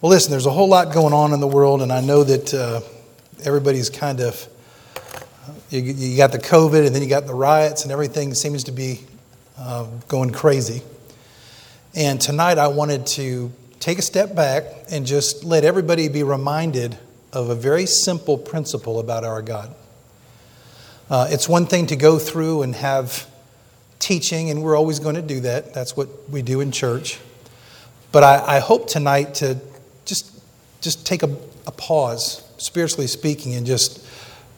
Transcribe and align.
Well, 0.00 0.10
listen, 0.10 0.30
there's 0.30 0.46
a 0.46 0.52
whole 0.52 0.68
lot 0.68 0.92
going 0.92 1.12
on 1.12 1.32
in 1.32 1.40
the 1.40 1.48
world, 1.48 1.82
and 1.82 1.92
I 1.92 2.00
know 2.00 2.22
that 2.22 2.54
uh, 2.54 2.82
everybody's 3.42 3.90
kind 3.90 4.20
of, 4.20 4.48
you, 5.70 5.80
you, 5.80 6.16
got 6.16 6.30
the 6.30 6.38
COVID, 6.38 6.86
and 6.86 6.94
then 6.94 7.02
you 7.02 7.08
got 7.08 7.26
the 7.26 7.34
riots, 7.34 7.82
and 7.82 7.90
everything 7.90 8.32
seems 8.32 8.62
to 8.64 8.70
be 8.70 9.00
uh, 9.58 9.88
going 10.06 10.30
crazy. 10.30 10.82
And 11.96 12.20
tonight 12.20 12.58
I 12.58 12.68
wanted 12.68 13.08
to 13.08 13.50
take 13.80 13.98
a 13.98 14.02
step 14.02 14.36
back 14.36 14.62
and 14.88 15.04
just 15.04 15.42
let 15.42 15.64
everybody 15.64 16.06
be 16.06 16.22
reminded 16.22 16.96
of 17.32 17.50
a 17.50 17.56
very 17.56 17.86
simple 17.86 18.38
principle 18.38 19.00
about 19.00 19.24
our 19.24 19.42
God. 19.42 19.74
Uh, 21.10 21.26
it's 21.28 21.48
one 21.48 21.66
thing 21.66 21.88
to 21.88 21.96
go 21.96 22.20
through 22.20 22.62
and 22.62 22.76
have 22.76 23.28
teaching, 23.98 24.48
and 24.48 24.62
we're 24.62 24.76
always 24.76 25.00
going 25.00 25.16
to 25.16 25.22
do 25.22 25.40
that. 25.40 25.74
That's 25.74 25.96
what 25.96 26.30
we 26.30 26.42
do 26.42 26.60
in 26.60 26.70
church. 26.70 27.18
But 28.12 28.22
I, 28.22 28.56
I 28.56 28.58
hope 28.60 28.86
tonight 28.86 29.34
to 29.34 29.58
just, 30.08 30.32
just 30.80 31.06
take 31.06 31.22
a, 31.22 31.36
a 31.66 31.70
pause, 31.70 32.42
spiritually 32.56 33.06
speaking, 33.06 33.54
and 33.54 33.66
just 33.66 34.04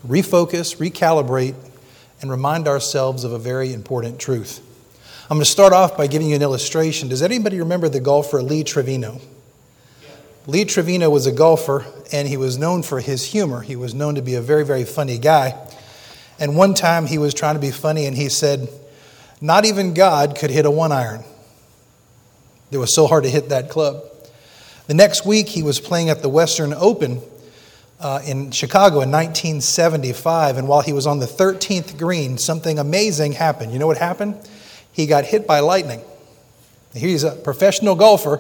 refocus, 0.07 0.77
recalibrate, 0.77 1.57
and 2.23 2.31
remind 2.31 2.69
ourselves 2.69 3.25
of 3.25 3.33
a 3.33 3.39
very 3.39 3.73
important 3.73 4.19
truth. 4.19 4.65
I'm 5.25 5.37
going 5.37 5.45
to 5.45 5.51
start 5.51 5.73
off 5.73 5.97
by 5.97 6.07
giving 6.07 6.29
you 6.29 6.37
an 6.37 6.43
illustration. 6.43 7.09
Does 7.09 7.23
anybody 7.23 7.59
remember 7.59 7.89
the 7.89 8.01
golfer 8.01 8.43
Lee 8.43 8.65
Trevino? 8.65 9.21
Lee 10.47 10.65
Trevino 10.65 11.11
was 11.11 11.27
a 11.27 11.33
golfer, 11.33 11.85
and 12.13 12.27
he 12.27 12.37
was 12.37 12.57
known 12.57 12.83
for 12.83 13.01
his 13.01 13.25
humor. 13.27 13.61
He 13.61 13.77
was 13.77 13.95
known 13.95 14.15
to 14.15 14.23
be 14.23 14.35
a 14.35 14.41
very, 14.41 14.65
very 14.65 14.85
funny 14.85 15.19
guy. 15.19 15.55
And 16.39 16.57
one 16.57 16.75
time 16.75 17.07
he 17.07 17.19
was 17.19 17.35
trying 17.35 17.55
to 17.55 17.61
be 17.61 17.71
funny, 17.71 18.07
and 18.07 18.17
he 18.17 18.29
said, 18.29 18.69
Not 19.41 19.65
even 19.65 19.95
God 19.95 20.37
could 20.37 20.51
hit 20.51 20.65
a 20.65 20.71
one 20.71 20.93
iron. 20.93 21.25
It 22.71 22.79
was 22.79 22.95
so 22.95 23.07
hard 23.07 23.25
to 23.25 23.31
hit 23.31 23.51
that 23.51 23.69
club. 23.69 24.10
The 24.91 24.95
next 24.95 25.25
week, 25.25 25.47
he 25.47 25.63
was 25.63 25.79
playing 25.79 26.11
at 26.11 26.21
the 26.21 26.29
Western 26.29 26.75
Open 26.75 27.21
uh, 28.01 28.23
in 28.27 28.51
Chicago 28.51 29.03
in 29.03 29.13
1975, 29.13 30.57
and 30.57 30.67
while 30.67 30.81
he 30.81 30.93
was 30.93 31.07
on 31.07 31.21
the 31.21 31.27
13th 31.27 31.97
green, 31.97 32.39
something 32.39 32.77
amazing 32.77 33.31
happened. 33.31 33.73
You 33.73 33.79
know 33.79 33.87
what 33.87 33.99
happened? 33.99 34.35
He 34.91 35.07
got 35.07 35.25
hit 35.27 35.47
by 35.47 35.61
lightning. 35.61 36.03
He's 36.93 37.23
a 37.23 37.37
professional 37.37 37.95
golfer. 37.95 38.39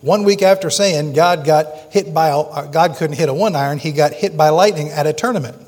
One 0.00 0.24
week 0.24 0.40
after 0.40 0.70
saying 0.70 1.12
God 1.12 1.44
got 1.44 1.66
hit 1.92 2.14
by 2.14 2.28
a, 2.28 2.66
God 2.72 2.96
couldn't 2.96 3.18
hit 3.18 3.28
a 3.28 3.34
one 3.34 3.54
iron, 3.54 3.76
he 3.76 3.92
got 3.92 4.14
hit 4.14 4.38
by 4.38 4.48
lightning 4.48 4.88
at 4.88 5.06
a 5.06 5.12
tournament. 5.12 5.58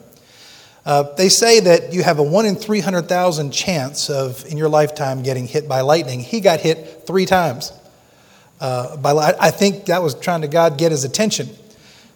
Uh, 0.87 1.13
they 1.17 1.29
say 1.29 1.61
that 1.61 1.93
you 1.93 2.03
have 2.03 2.19
a 2.19 2.23
one 2.23 2.47
in 2.47 2.57
300,000 2.57 3.51
chance 3.51 4.09
of 4.09 4.47
in 4.47 4.57
your 4.57 4.71
lifetime 4.71 5.23
getting 5.23 5.47
hit 5.47 5.69
by 5.69 5.83
lightning. 5.83 6.21
He 6.21 6.41
got 6.41 6.61
hit 6.61 7.07
three 7.07 7.27
times. 7.27 7.71
Uh, 8.63 8.97
by, 8.97 9.35
I 9.41 9.51
think 9.51 9.87
that 9.87 10.05
was 10.05 10.15
trying 10.15 10.43
to 10.43 10.47
God 10.47 10.79
get 10.79 10.93
his 10.93 11.03
attention. 11.03 11.49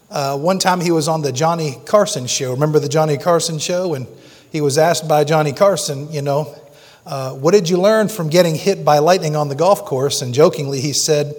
Uh, 0.09 0.39
one 0.39 0.61
time 0.61 0.81
he 0.81 0.93
was 0.93 1.09
on 1.09 1.23
the 1.23 1.33
Johnny 1.33 1.77
Carson 1.87 2.29
show. 2.29 2.53
Remember 2.53 2.79
the 2.79 2.89
Johnny 2.89 3.19
Carson 3.19 3.59
show? 3.59 3.95
And 3.95 4.07
he 4.53 4.61
was 4.61 4.79
asked 4.79 5.09
by 5.09 5.25
Johnny 5.25 5.53
Carson, 5.53 6.13
you 6.13 6.23
know, 6.23 6.57
uh, 7.05 7.33
what 7.33 7.51
did 7.51 7.69
you 7.69 7.81
learn 7.81 8.07
from 8.07 8.29
getting 8.29 8.55
hit 8.55 8.85
by 8.85 8.99
lightning 9.01 9.35
on 9.35 9.49
the 9.49 9.57
golf 9.57 9.85
course? 9.85 10.23
And 10.23 10.33
jokingly, 10.33 10.81
he 10.81 10.93
said, 10.93 11.35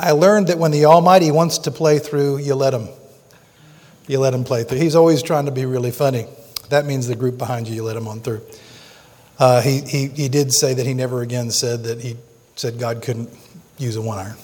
I 0.00 0.12
learned 0.12 0.46
that 0.46 0.56
when 0.56 0.70
the 0.70 0.86
Almighty 0.86 1.30
wants 1.30 1.58
to 1.58 1.70
play 1.70 1.98
through, 1.98 2.38
you 2.38 2.54
let 2.54 2.72
him. 2.72 2.88
You 4.06 4.20
let 4.20 4.32
him 4.32 4.44
play 4.44 4.64
through. 4.64 4.78
He's 4.78 4.96
always 4.96 5.22
trying 5.22 5.44
to 5.44 5.52
be 5.52 5.66
really 5.66 5.90
funny. 5.90 6.24
That 6.70 6.86
means 6.86 7.08
the 7.08 7.14
group 7.14 7.36
behind 7.36 7.68
you, 7.68 7.74
you 7.74 7.82
let 7.82 7.98
him 7.98 8.08
on 8.08 8.20
through. 8.20 8.40
Uh, 9.38 9.60
he, 9.60 9.82
he, 9.82 10.06
he 10.06 10.28
did 10.30 10.50
say 10.50 10.72
that 10.72 10.86
he 10.86 10.94
never 10.94 11.20
again 11.20 11.50
said 11.50 11.84
that 11.84 12.00
he 12.00 12.16
said 12.54 12.78
God 12.78 13.02
couldn't 13.02 13.28
use 13.76 13.96
a 13.96 14.00
one 14.00 14.16
iron. 14.16 14.36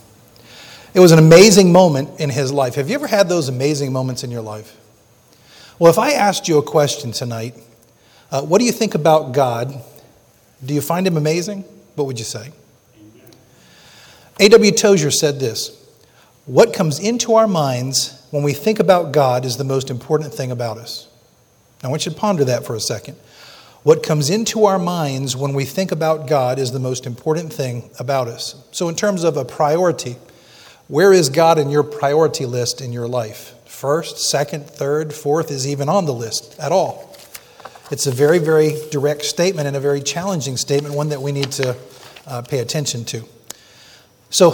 It 0.94 1.00
was 1.00 1.12
an 1.12 1.18
amazing 1.18 1.72
moment 1.72 2.20
in 2.20 2.28
his 2.28 2.52
life. 2.52 2.74
Have 2.74 2.88
you 2.88 2.94
ever 2.94 3.06
had 3.06 3.28
those 3.28 3.48
amazing 3.48 3.92
moments 3.92 4.24
in 4.24 4.30
your 4.30 4.42
life? 4.42 4.76
Well, 5.78 5.90
if 5.90 5.98
I 5.98 6.12
asked 6.12 6.48
you 6.48 6.58
a 6.58 6.62
question 6.62 7.12
tonight, 7.12 7.54
uh, 8.30 8.42
what 8.42 8.58
do 8.58 8.66
you 8.66 8.72
think 8.72 8.94
about 8.94 9.32
God? 9.32 9.74
Do 10.64 10.74
you 10.74 10.82
find 10.82 11.06
him 11.06 11.16
amazing? 11.16 11.64
What 11.94 12.06
would 12.06 12.18
you 12.18 12.24
say? 12.24 12.52
A.W. 14.38 14.72
Tozer 14.72 15.10
said 15.10 15.40
this 15.40 15.70
What 16.44 16.74
comes 16.74 16.98
into 16.98 17.34
our 17.34 17.48
minds 17.48 18.26
when 18.30 18.42
we 18.42 18.52
think 18.52 18.78
about 18.78 19.12
God 19.12 19.44
is 19.44 19.56
the 19.56 19.64
most 19.64 19.90
important 19.90 20.34
thing 20.34 20.50
about 20.50 20.78
us. 20.78 21.08
I 21.82 21.88
want 21.88 22.06
you 22.06 22.12
to 22.12 22.18
ponder 22.18 22.44
that 22.44 22.66
for 22.66 22.74
a 22.74 22.80
second. 22.80 23.16
What 23.82 24.02
comes 24.02 24.30
into 24.30 24.66
our 24.66 24.78
minds 24.78 25.36
when 25.36 25.54
we 25.54 25.64
think 25.64 25.90
about 25.90 26.28
God 26.28 26.58
is 26.58 26.70
the 26.70 26.78
most 26.78 27.06
important 27.06 27.52
thing 27.52 27.90
about 27.98 28.28
us. 28.28 28.54
So, 28.70 28.88
in 28.88 28.94
terms 28.94 29.24
of 29.24 29.36
a 29.36 29.44
priority, 29.44 30.16
where 30.92 31.14
is 31.14 31.30
God 31.30 31.58
in 31.58 31.70
your 31.70 31.84
priority 31.84 32.44
list 32.44 32.82
in 32.82 32.92
your 32.92 33.08
life? 33.08 33.54
First, 33.64 34.28
second, 34.28 34.66
third, 34.66 35.14
fourth 35.14 35.50
is 35.50 35.66
even 35.66 35.88
on 35.88 36.04
the 36.04 36.12
list 36.12 36.60
at 36.60 36.70
all. 36.70 37.16
It's 37.90 38.06
a 38.06 38.10
very, 38.10 38.38
very 38.38 38.76
direct 38.90 39.22
statement 39.22 39.66
and 39.66 39.74
a 39.74 39.80
very 39.80 40.02
challenging 40.02 40.58
statement, 40.58 40.94
one 40.94 41.08
that 41.08 41.22
we 41.22 41.32
need 41.32 41.50
to 41.52 41.74
uh, 42.26 42.42
pay 42.42 42.58
attention 42.58 43.06
to. 43.06 43.24
So, 44.28 44.50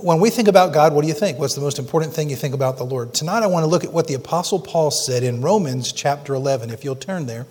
when 0.00 0.20
we 0.20 0.30
think 0.30 0.48
about 0.48 0.72
God, 0.72 0.94
what 0.94 1.02
do 1.02 1.08
you 1.08 1.12
think? 1.12 1.38
What's 1.38 1.54
the 1.54 1.60
most 1.60 1.78
important 1.78 2.14
thing 2.14 2.30
you 2.30 2.36
think 2.36 2.54
about 2.54 2.78
the 2.78 2.84
Lord? 2.84 3.12
Tonight, 3.12 3.42
I 3.42 3.46
want 3.46 3.64
to 3.64 3.68
look 3.68 3.84
at 3.84 3.92
what 3.92 4.08
the 4.08 4.14
Apostle 4.14 4.60
Paul 4.60 4.90
said 4.90 5.22
in 5.22 5.42
Romans 5.42 5.92
chapter 5.92 6.32
11, 6.32 6.70
if 6.70 6.82
you'll 6.82 6.96
turn 6.96 7.26
there 7.26 7.44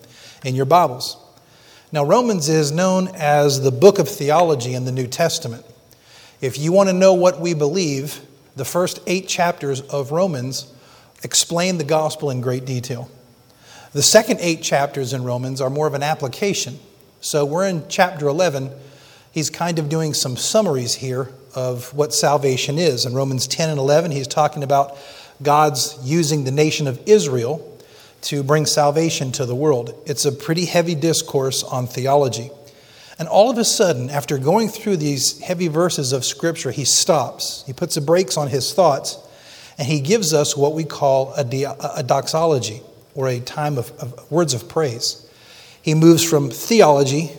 in 0.43 0.55
your 0.55 0.65
Bibles. 0.65 1.17
Now, 1.91 2.03
Romans 2.03 2.49
is 2.49 2.71
known 2.71 3.09
as 3.13 3.61
the 3.61 3.71
book 3.71 3.99
of 3.99 4.09
theology 4.09 4.73
in 4.73 4.85
the 4.85 4.91
New 4.91 5.05
Testament. 5.05 5.63
If 6.43 6.57
you 6.57 6.73
want 6.73 6.89
to 6.89 6.93
know 6.93 7.13
what 7.13 7.39
we 7.39 7.53
believe, 7.53 8.19
the 8.57 8.65
first 8.65 8.99
eight 9.07 9.29
chapters 9.29 9.79
of 9.79 10.11
Romans 10.11 10.69
explain 11.23 11.77
the 11.77 11.85
gospel 11.85 12.29
in 12.29 12.41
great 12.41 12.65
detail. 12.65 13.09
The 13.93 14.03
second 14.03 14.41
eight 14.41 14.61
chapters 14.61 15.13
in 15.13 15.23
Romans 15.23 15.61
are 15.61 15.69
more 15.69 15.87
of 15.87 15.93
an 15.93 16.03
application. 16.03 16.79
So 17.21 17.45
we're 17.45 17.65
in 17.65 17.85
chapter 17.87 18.27
11. 18.27 18.71
He's 19.31 19.49
kind 19.49 19.79
of 19.79 19.87
doing 19.87 20.13
some 20.13 20.35
summaries 20.35 20.95
here 20.95 21.31
of 21.55 21.93
what 21.93 22.13
salvation 22.13 22.77
is. 22.77 23.05
In 23.05 23.13
Romans 23.13 23.47
10 23.47 23.69
and 23.69 23.79
11, 23.79 24.11
he's 24.11 24.27
talking 24.27 24.63
about 24.63 24.97
God's 25.41 25.97
using 26.03 26.43
the 26.43 26.51
nation 26.51 26.87
of 26.87 26.99
Israel 27.05 27.79
to 28.23 28.43
bring 28.43 28.65
salvation 28.65 29.31
to 29.31 29.45
the 29.45 29.55
world. 29.55 29.97
It's 30.05 30.25
a 30.25 30.31
pretty 30.33 30.65
heavy 30.65 30.93
discourse 30.93 31.63
on 31.63 31.87
theology. 31.87 32.51
And 33.19 33.27
all 33.27 33.49
of 33.49 33.57
a 33.57 33.65
sudden, 33.65 34.09
after 34.09 34.37
going 34.37 34.69
through 34.69 34.97
these 34.97 35.39
heavy 35.39 35.67
verses 35.67 36.13
of 36.13 36.25
Scripture, 36.25 36.71
he 36.71 36.85
stops. 36.85 37.63
He 37.67 37.73
puts 37.73 37.95
the 37.95 38.01
brakes 38.01 38.37
on 38.37 38.47
his 38.47 38.73
thoughts, 38.73 39.17
and 39.77 39.87
he 39.87 40.01
gives 40.01 40.33
us 40.33 40.57
what 40.57 40.73
we 40.73 40.83
call 40.83 41.33
a, 41.35 41.43
a 41.95 42.03
doxology, 42.03 42.81
or 43.15 43.27
a 43.27 43.39
time 43.39 43.77
of, 43.77 43.91
of 43.99 44.31
words 44.31 44.53
of 44.53 44.67
praise. 44.67 45.29
He 45.81 45.93
moves 45.93 46.23
from 46.27 46.49
theology, 46.49 47.31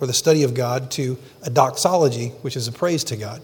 or 0.00 0.06
the 0.06 0.14
study 0.14 0.42
of 0.42 0.54
God, 0.54 0.90
to 0.92 1.18
a 1.42 1.50
doxology, 1.50 2.28
which 2.40 2.56
is 2.56 2.66
a 2.66 2.72
praise 2.72 3.04
to 3.04 3.16
God. 3.16 3.42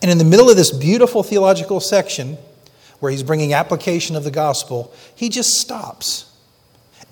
And 0.00 0.10
in 0.10 0.18
the 0.18 0.24
middle 0.24 0.48
of 0.48 0.56
this 0.56 0.70
beautiful 0.70 1.22
theological 1.22 1.80
section, 1.80 2.38
where 3.00 3.12
he's 3.12 3.22
bringing 3.22 3.52
application 3.52 4.16
of 4.16 4.24
the 4.24 4.30
gospel, 4.30 4.92
he 5.14 5.28
just 5.28 5.60
stops. 5.60 6.32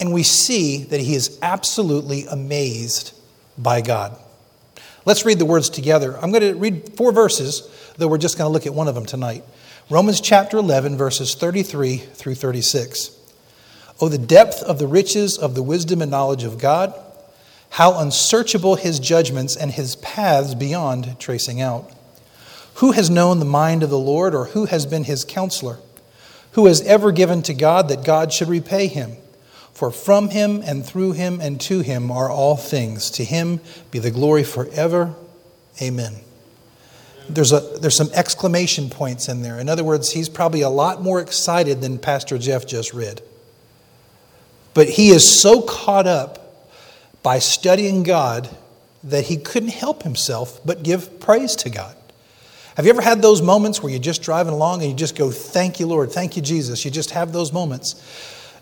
And 0.01 0.13
we 0.13 0.23
see 0.23 0.85
that 0.85 1.01
he 1.01 1.15
is 1.15 1.39
absolutely 1.43 2.25
amazed 2.27 3.13
by 3.57 3.81
God. 3.81 4.19
Let's 5.05 5.25
read 5.25 5.39
the 5.39 5.45
words 5.45 5.69
together. 5.69 6.17
I'm 6.17 6.31
going 6.31 6.43
to 6.43 6.55
read 6.55 6.97
four 6.97 7.13
verses, 7.13 7.69
though 7.97 8.09
we're 8.09 8.19
just 8.19 8.39
going 8.39 8.49
to 8.49 8.53
look 8.53 8.67
at 8.67 8.75
one 8.75 8.89
of 8.89 8.95
them 8.95 9.07
tonight. 9.07 9.45
Romans 9.91 10.21
chapter 10.21 10.57
11, 10.57 10.97
verses 10.97 11.35
33 11.35 11.99
through 11.99 12.37
36. 12.37 13.11
Oh, 14.01 14.09
the 14.09 14.19
depth 14.19 14.63
of 14.63 14.79
the 14.79 14.87
riches 14.87 15.37
of 15.37 15.55
the 15.55 15.63
wisdom 15.63 16.01
and 16.01 16.11
knowledge 16.11 16.45
of 16.45 16.59
God! 16.59 16.95
How 17.71 17.99
unsearchable 17.99 18.77
his 18.77 18.99
judgments 18.99 19.57
and 19.57 19.71
his 19.71 19.97
paths 19.97 20.55
beyond 20.55 21.19
tracing 21.19 21.61
out. 21.61 21.91
Who 22.77 22.93
has 22.93 23.11
known 23.11 23.41
the 23.41 23.45
mind 23.45 23.83
of 23.83 23.91
the 23.91 23.99
Lord, 23.99 24.35
or 24.35 24.47
who 24.47 24.67
has 24.67 24.87
been 24.87 25.05
his 25.05 25.25
counselor? 25.25 25.79
Who 26.53 26.67
has 26.67 26.81
ever 26.83 27.13
given 27.13 27.43
to 27.43 27.55
God 27.55 27.89
that 27.89 28.05
God 28.05 28.33
should 28.33 28.49
repay 28.49 28.87
him? 28.87 29.17
For 29.75 29.91
from 29.91 30.29
him 30.29 30.63
and 30.65 30.87
through 30.87 31.13
him 31.13 31.41
and 31.41 31.61
to 31.63 31.81
him 31.81 32.11
are 32.11 32.31
all 32.31 32.57
things. 32.57 33.11
To 33.13 33.25
him 33.25 33.61
be 33.91 33.99
the 33.99 34.13
glory 34.13 34.45
forever. 34.45 35.15
Amen. 35.83 36.15
There's, 37.29 37.53
a, 37.53 37.61
there's 37.81 37.97
some 37.97 38.11
exclamation 38.15 38.89
points 38.89 39.29
in 39.29 39.43
there. 39.43 39.59
In 39.59 39.69
other 39.69 39.83
words, 39.83 40.13
he's 40.13 40.29
probably 40.29 40.61
a 40.61 40.69
lot 40.69 41.03
more 41.03 41.21
excited 41.21 41.81
than 41.81 41.99
Pastor 41.99 42.39
Jeff 42.39 42.67
just 42.67 42.95
read. 42.95 43.21
But 44.75 44.89
he 44.89 45.09
is 45.09 45.41
so 45.41 45.63
caught 45.63 46.07
up 46.07 46.71
by 47.23 47.39
studying 47.39 48.03
God 48.03 48.49
that 49.03 49.25
he 49.25 49.37
couldn't 49.37 49.71
help 49.71 50.03
himself 50.03 50.61
but 50.65 50.83
give 50.83 51.19
praise 51.19 51.57
to 51.57 51.71
God. 51.71 51.97
Have 52.77 52.85
you 52.87 52.91
ever 52.91 53.03
had 53.03 53.23
those 53.23 53.41
moments 53.41 53.83
where 53.83 53.91
you're 53.91 54.01
just 54.01 54.23
driving 54.23 54.53
along 54.53 54.83
and 54.83 54.91
you 54.91 54.97
just 54.97 55.17
go, 55.17 55.31
Thank 55.31 55.79
you, 55.81 55.87
Lord, 55.87 56.13
thank 56.13 56.37
you, 56.37 56.43
Jesus? 56.43 56.85
You 56.85 56.91
just 56.91 57.11
have 57.11 57.33
those 57.33 57.53
moments 57.53 57.95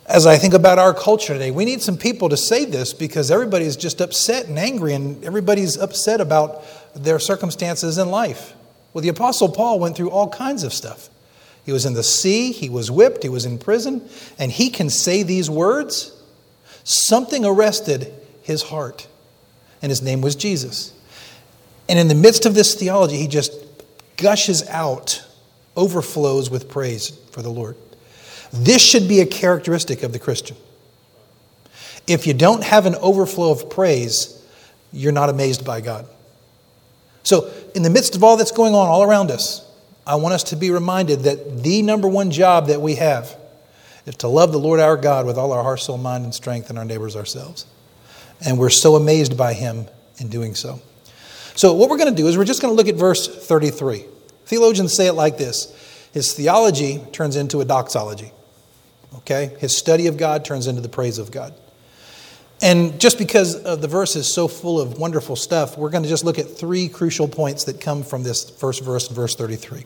as 0.06 0.26
I 0.26 0.36
think 0.36 0.54
about 0.54 0.78
our 0.78 0.92
culture 0.92 1.32
today, 1.32 1.50
we 1.50 1.64
need 1.64 1.80
some 1.80 1.96
people 1.96 2.28
to 2.28 2.36
say 2.36 2.64
this 2.64 2.92
because 2.92 3.30
everybody's 3.30 3.76
just 3.76 4.00
upset 4.00 4.46
and 4.46 4.58
angry, 4.58 4.94
and 4.94 5.24
everybody's 5.24 5.78
upset 5.78 6.20
about 6.20 6.64
their 6.94 7.18
circumstances 7.18 7.98
in 7.98 8.10
life. 8.10 8.54
Well, 8.92 9.02
the 9.02 9.08
Apostle 9.08 9.48
Paul 9.48 9.78
went 9.78 9.96
through 9.96 10.10
all 10.10 10.28
kinds 10.28 10.64
of 10.64 10.72
stuff. 10.72 11.08
He 11.64 11.72
was 11.72 11.86
in 11.86 11.94
the 11.94 12.02
sea, 12.02 12.52
he 12.52 12.68
was 12.68 12.90
whipped, 12.90 13.22
he 13.22 13.28
was 13.28 13.44
in 13.44 13.58
prison, 13.58 14.08
and 14.38 14.50
he 14.50 14.70
can 14.70 14.90
say 14.90 15.22
these 15.22 15.48
words. 15.48 16.12
Something 16.82 17.44
arrested 17.44 18.12
his 18.42 18.62
heart, 18.62 19.06
and 19.80 19.90
his 19.90 20.02
name 20.02 20.20
was 20.20 20.34
Jesus. 20.34 20.92
And 21.88 21.98
in 21.98 22.08
the 22.08 22.14
midst 22.16 22.44
of 22.44 22.54
this 22.54 22.74
theology, 22.74 23.16
he 23.16 23.28
just 23.28 23.52
gushes 24.16 24.68
out, 24.68 25.24
overflows 25.76 26.50
with 26.50 26.68
praise 26.68 27.10
for 27.30 27.42
the 27.42 27.50
Lord. 27.50 27.76
This 28.52 28.82
should 28.82 29.08
be 29.08 29.20
a 29.20 29.26
characteristic 29.26 30.02
of 30.02 30.12
the 30.12 30.18
Christian. 30.18 30.56
If 32.06 32.26
you 32.26 32.34
don't 32.34 32.62
have 32.62 32.86
an 32.86 32.94
overflow 32.96 33.50
of 33.50 33.70
praise, 33.70 34.44
you're 34.92 35.12
not 35.12 35.28
amazed 35.28 35.64
by 35.64 35.80
God. 35.80 36.06
So, 37.22 37.50
in 37.74 37.82
the 37.82 37.90
midst 37.90 38.16
of 38.16 38.24
all 38.24 38.36
that's 38.36 38.50
going 38.50 38.74
on 38.74 38.88
all 38.88 39.02
around 39.02 39.30
us, 39.30 39.68
I 40.06 40.16
want 40.16 40.34
us 40.34 40.44
to 40.44 40.56
be 40.56 40.70
reminded 40.70 41.20
that 41.20 41.62
the 41.62 41.82
number 41.82 42.08
one 42.08 42.30
job 42.30 42.66
that 42.66 42.80
we 42.80 42.96
have 42.96 43.36
is 44.04 44.16
to 44.16 44.28
love 44.28 44.50
the 44.50 44.58
Lord 44.58 44.80
our 44.80 44.96
God 44.96 45.26
with 45.26 45.38
all 45.38 45.52
our 45.52 45.62
heart, 45.62 45.80
soul, 45.80 45.96
mind, 45.96 46.24
and 46.24 46.34
strength, 46.34 46.68
and 46.68 46.78
our 46.78 46.84
neighbors 46.84 47.14
ourselves. 47.14 47.66
And 48.44 48.58
we're 48.58 48.70
so 48.70 48.96
amazed 48.96 49.38
by 49.38 49.54
Him 49.54 49.86
in 50.18 50.28
doing 50.28 50.56
so. 50.56 50.82
So, 51.54 51.72
what 51.74 51.88
we're 51.88 51.98
going 51.98 52.14
to 52.14 52.20
do 52.20 52.26
is 52.26 52.36
we're 52.36 52.44
just 52.44 52.60
going 52.60 52.72
to 52.72 52.76
look 52.76 52.88
at 52.88 52.96
verse 52.96 53.28
33. 53.28 54.04
Theologians 54.46 54.96
say 54.96 55.06
it 55.06 55.12
like 55.12 55.38
this 55.38 55.72
His 56.12 56.34
theology 56.34 57.00
turns 57.12 57.36
into 57.36 57.60
a 57.60 57.64
doxology. 57.64 58.32
Okay? 59.22 59.56
His 59.58 59.76
study 59.76 60.06
of 60.06 60.16
God 60.16 60.44
turns 60.44 60.66
into 60.66 60.80
the 60.80 60.88
praise 60.88 61.18
of 61.18 61.30
God. 61.30 61.54
And 62.62 63.00
just 63.00 63.18
because 63.18 63.60
the 63.62 63.88
verse 63.88 64.14
is 64.14 64.32
so 64.32 64.46
full 64.46 64.80
of 64.80 64.96
wonderful 64.96 65.34
stuff, 65.34 65.76
we're 65.76 65.90
going 65.90 66.04
to 66.04 66.08
just 66.08 66.24
look 66.24 66.38
at 66.38 66.48
three 66.48 66.88
crucial 66.88 67.26
points 67.26 67.64
that 67.64 67.80
come 67.80 68.04
from 68.04 68.22
this 68.22 68.48
first 68.50 68.84
verse, 68.84 69.08
verse 69.08 69.34
33. 69.34 69.84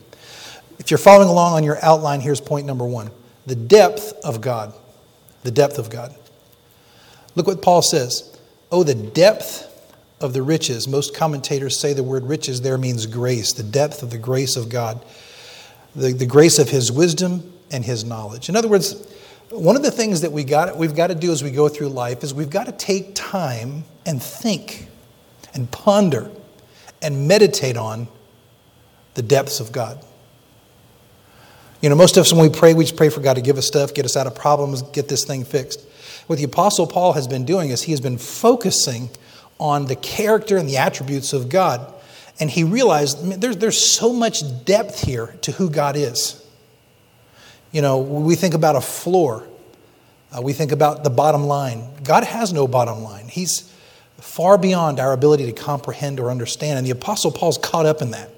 If 0.77 0.91
you're 0.91 0.99
following 0.99 1.27
along 1.27 1.53
on 1.53 1.63
your 1.63 1.83
outline, 1.83 2.21
here's 2.21 2.39
point 2.39 2.67
number 2.67 2.85
one 2.85 3.09
the 3.47 3.55
depth 3.55 4.13
of 4.23 4.41
God. 4.41 4.73
The 5.43 5.51
depth 5.51 5.79
of 5.79 5.89
God. 5.89 6.13
Look 7.35 7.47
what 7.47 7.61
Paul 7.61 7.81
says. 7.81 8.37
Oh, 8.71 8.83
the 8.83 8.93
depth 8.93 9.63
of 10.19 10.33
the 10.33 10.41
riches. 10.41 10.87
Most 10.87 11.15
commentators 11.15 11.79
say 11.79 11.93
the 11.93 12.03
word 12.03 12.23
riches 12.25 12.61
there 12.61 12.77
means 12.77 13.05
grace, 13.05 13.53
the 13.53 13.63
depth 13.63 14.03
of 14.03 14.09
the 14.09 14.17
grace 14.17 14.55
of 14.55 14.69
God, 14.69 15.03
the, 15.95 16.11
the 16.11 16.25
grace 16.25 16.59
of 16.59 16.69
his 16.69 16.91
wisdom 16.91 17.53
and 17.71 17.85
his 17.85 18.03
knowledge. 18.03 18.49
In 18.49 18.55
other 18.55 18.67
words, 18.67 19.07
one 19.49 19.75
of 19.75 19.83
the 19.83 19.91
things 19.91 20.21
that 20.21 20.31
we 20.31 20.43
got, 20.43 20.75
we've 20.77 20.95
got 20.95 21.07
to 21.07 21.15
do 21.15 21.31
as 21.31 21.43
we 21.43 21.51
go 21.51 21.69
through 21.69 21.89
life 21.89 22.23
is 22.23 22.33
we've 22.33 22.49
got 22.49 22.65
to 22.65 22.71
take 22.73 23.15
time 23.15 23.85
and 24.05 24.21
think 24.21 24.87
and 25.53 25.71
ponder 25.71 26.29
and 27.01 27.27
meditate 27.27 27.77
on 27.77 28.07
the 29.13 29.21
depths 29.21 29.59
of 29.59 29.71
God. 29.71 30.03
You 31.81 31.89
know, 31.89 31.95
most 31.95 32.17
of 32.17 32.21
us, 32.21 32.33
when 32.33 32.41
we 32.41 32.49
pray, 32.49 32.73
we 32.73 32.83
just 32.83 32.97
pray 32.97 33.09
for 33.09 33.19
God 33.19 33.35
to 33.35 33.41
give 33.41 33.57
us 33.57 33.67
stuff, 33.67 33.93
get 33.93 34.05
us 34.05 34.17
out 34.17 34.27
of 34.27 34.35
problems, 34.35 34.81
get 34.81 35.07
this 35.07 35.25
thing 35.25 35.45
fixed. 35.45 35.81
What 36.25 36.39
the 36.39 36.45
Apostle 36.45 36.87
Paul 36.87 37.13
has 37.13 37.27
been 37.27 37.45
doing 37.45 37.69
is 37.69 37.83
he 37.83 37.91
has 37.91 38.01
been 38.01 38.17
focusing 38.17 39.09
on 39.59 39.85
the 39.85 39.95
character 39.95 40.57
and 40.57 40.67
the 40.67 40.77
attributes 40.77 41.33
of 41.33 41.49
God. 41.49 41.93
And 42.39 42.49
he 42.49 42.63
realized 42.63 43.41
there's, 43.41 43.57
there's 43.57 43.79
so 43.79 44.11
much 44.11 44.43
depth 44.65 45.03
here 45.03 45.35
to 45.41 45.51
who 45.53 45.69
God 45.69 45.95
is. 45.95 46.43
You 47.71 47.81
know, 47.81 47.99
we 47.99 48.35
think 48.35 48.53
about 48.53 48.75
a 48.75 48.81
floor, 48.81 49.47
uh, 50.31 50.41
we 50.41 50.53
think 50.53 50.71
about 50.71 51.03
the 51.03 51.09
bottom 51.09 51.43
line. 51.43 51.87
God 52.03 52.23
has 52.23 52.53
no 52.53 52.67
bottom 52.67 53.03
line, 53.03 53.27
He's 53.27 53.73
far 54.17 54.57
beyond 54.57 54.99
our 54.99 55.13
ability 55.13 55.45
to 55.45 55.51
comprehend 55.51 56.19
or 56.19 56.31
understand. 56.31 56.77
And 56.77 56.87
the 56.87 56.91
Apostle 56.91 57.31
Paul's 57.31 57.57
caught 57.57 57.85
up 57.85 58.01
in 58.01 58.11
that. 58.11 58.29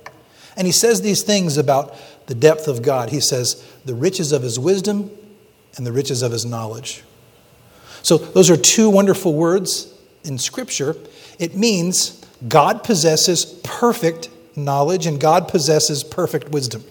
And 0.58 0.68
he 0.68 0.74
says 0.74 1.02
these 1.02 1.24
things 1.24 1.56
about 1.56 1.96
the 2.28 2.36
depth 2.36 2.68
of 2.68 2.82
God. 2.82 3.10
He 3.10 3.22
says, 3.22 3.66
the 3.86 3.96
riches 3.96 4.32
of 4.32 4.44
His 4.44 4.60
wisdom 4.60 5.10
and 5.78 5.86
the 5.86 5.92
riches 5.92 6.22
of 6.22 6.32
His 6.32 6.46
knowledge. 6.46 7.04
So, 8.02 8.18
those 8.18 8.50
are 8.50 8.58
two 8.58 8.90
wonderful 8.90 9.34
words 9.34 9.94
in 10.24 10.38
Scripture. 10.38 10.96
It 11.38 11.56
means 11.56 12.24
God 12.48 12.84
possesses 12.84 13.46
perfect 13.64 14.30
knowledge 14.56 15.06
and 15.06 15.20
God 15.20 15.48
possesses 15.48 16.04
perfect 16.04 16.50
wisdom. 16.50 16.84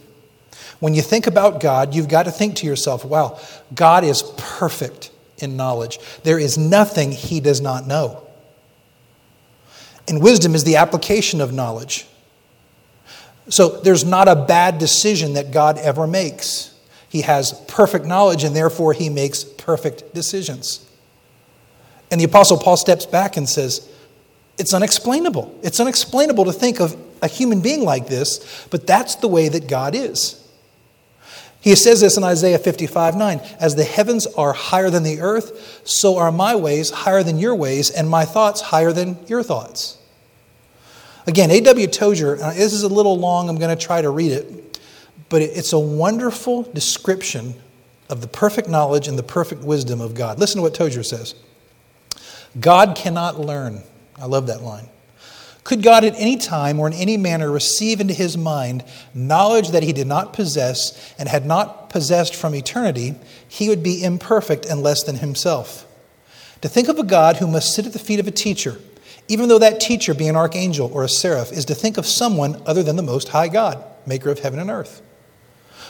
When 0.81 0.95
you 0.95 1.03
think 1.03 1.27
about 1.27 1.61
God, 1.61 1.95
you've 1.95 2.09
got 2.09 2.25
to 2.25 2.31
think 2.31 2.57
to 2.57 2.67
yourself, 2.67 3.05
wow, 3.05 3.39
God 3.75 4.05
is 4.05 4.23
perfect 4.37 5.11
in 5.39 5.57
knowledge. 5.57 5.99
There 6.23 6.39
is 6.39 6.57
nothing 6.57 7.13
he 7.13 7.41
does 7.41 7.61
not 7.61 7.87
know. 7.87 8.23
And 10.07 10.23
wisdom 10.23 10.55
is 10.55 10.65
the 10.65 10.77
application 10.77 11.41
of 11.41 11.53
knowledge. 11.53 12.07
So 13.51 13.81
there's 13.81 14.05
not 14.05 14.29
a 14.29 14.37
bad 14.37 14.79
decision 14.79 15.35
that 15.35 15.51
God 15.51 15.79
ever 15.79 16.07
makes. 16.07 16.75
He 17.09 17.23
has 17.23 17.53
perfect 17.67 18.05
knowledge, 18.05 18.45
and 18.45 18.55
therefore 18.55 18.93
he 18.93 19.09
makes 19.09 19.43
perfect 19.45 20.15
decisions. 20.15 20.87
And 22.11 22.21
the 22.21 22.25
Apostle 22.25 22.59
Paul 22.59 22.77
steps 22.77 23.07
back 23.07 23.37
and 23.37 23.49
says, 23.49 23.89
It's 24.59 24.73
unexplainable. 24.73 25.59
It's 25.63 25.81
unexplainable 25.81 26.47
to 26.47 26.53
think 26.53 26.81
of 26.81 26.97
a 27.23 27.29
human 27.29 27.61
being 27.61 27.85
like 27.85 28.07
this, 28.07 28.67
but 28.71 28.87
that's 28.87 29.17
the 29.17 29.29
way 29.29 29.49
that 29.49 29.67
God 29.67 29.95
is. 29.95 30.38
He 31.61 31.75
says 31.75 32.01
this 32.01 32.17
in 32.17 32.25
Isaiah 32.25 32.59
55 32.59 33.17
9 33.17 33.41
As 33.61 33.75
the 33.75 33.85
heavens 33.85 34.27
are 34.27 34.53
higher 34.53 34.91
than 34.91 35.03
the 35.03 35.21
earth, 35.21 35.83
so 35.85 36.17
are 36.19 36.31
my 36.31 36.55
ways 36.55 36.91
higher 36.91 37.23
than 37.23 37.39
your 37.39 37.55
ways, 37.55 37.91
and 37.91 38.09
my 38.09 38.25
thoughts 38.25 38.61
higher 38.61 38.93
than 38.93 39.19
your 39.27 39.43
thoughts. 39.43 39.99
Again, 41.27 41.51
A.W. 41.51 41.87
Tozer, 41.89 42.37
this 42.37 42.73
is 42.73 42.85
a 42.85 42.89
little 42.89 43.19
long, 43.19 43.49
I'm 43.49 43.59
going 43.59 43.77
to 43.77 43.85
try 43.85 44.01
to 44.01 44.09
read 44.09 44.33
it, 44.33 44.81
but 45.29 45.43
it's 45.43 45.75
a 45.75 45.79
wonderful 45.79 46.63
description 46.63 47.55
of 48.09 48.23
the 48.23 48.29
perfect 48.29 48.69
knowledge 48.69 49.09
and 49.09 49.19
the 49.19 49.23
perfect 49.23 49.63
wisdom 49.63 50.01
of 50.01 50.15
God. 50.15 50.39
Listen 50.39 50.59
to 50.59 50.63
what 50.63 50.75
Tozer 50.75 51.03
says 51.03 51.35
God 52.59 52.97
cannot 52.97 53.39
learn. 53.39 53.83
I 54.17 54.25
love 54.25 54.47
that 54.47 54.63
line. 54.63 54.89
Could 55.69 55.83
God 55.83 56.03
at 56.03 56.15
any 56.17 56.39
time 56.39 56.81
or 56.81 56.87
in 56.87 56.95
any 56.95 57.19
manner 57.19 57.51
receive 57.51 58.01
into 58.01 58.15
his 58.15 58.39
mind 58.39 58.83
knowledge 59.13 59.69
that 59.73 59.83
he 59.83 59.93
did 59.93 60.07
not 60.07 60.33
possess 60.33 61.15
and 61.19 61.29
had 61.29 61.45
not 61.45 61.91
possessed 61.91 62.35
from 62.35 62.55
eternity, 62.55 63.17
he 63.47 63.69
would 63.69 63.83
be 63.83 64.03
imperfect 64.03 64.65
and 64.65 64.83
less 64.83 65.03
than 65.05 65.17
himself. 65.17 65.87
To 66.63 66.71
think 66.71 66.89
of 66.89 66.99
a 66.99 67.03
God 67.03 67.37
who 67.37 67.47
must 67.47 67.75
sit 67.75 67.85
at 67.85 67.93
the 67.93 67.99
feet 67.99 68.19
of 68.19 68.27
a 68.27 68.31
teacher, 68.31 68.79
even 69.29 69.51
though 69.51 69.59
that 69.59 69.79
teacher 69.79 70.15
be 70.15 70.27
an 70.27 70.37
archangel 70.37 70.91
or 70.91 71.05
a 71.05 71.09
seraph, 71.09 71.53
is 71.53 71.67
to 71.67 71.75
think 71.75 71.99
of 71.99 72.07
someone 72.07 72.63
other 72.65 72.83
than 72.83 72.97
the 72.97 73.03
Most 73.03 73.29
High 73.29 73.49
God, 73.49 73.85
maker 74.07 74.31
of 74.31 74.39
heaven 74.39 74.61
and 74.61 74.71
earth. 74.71 75.03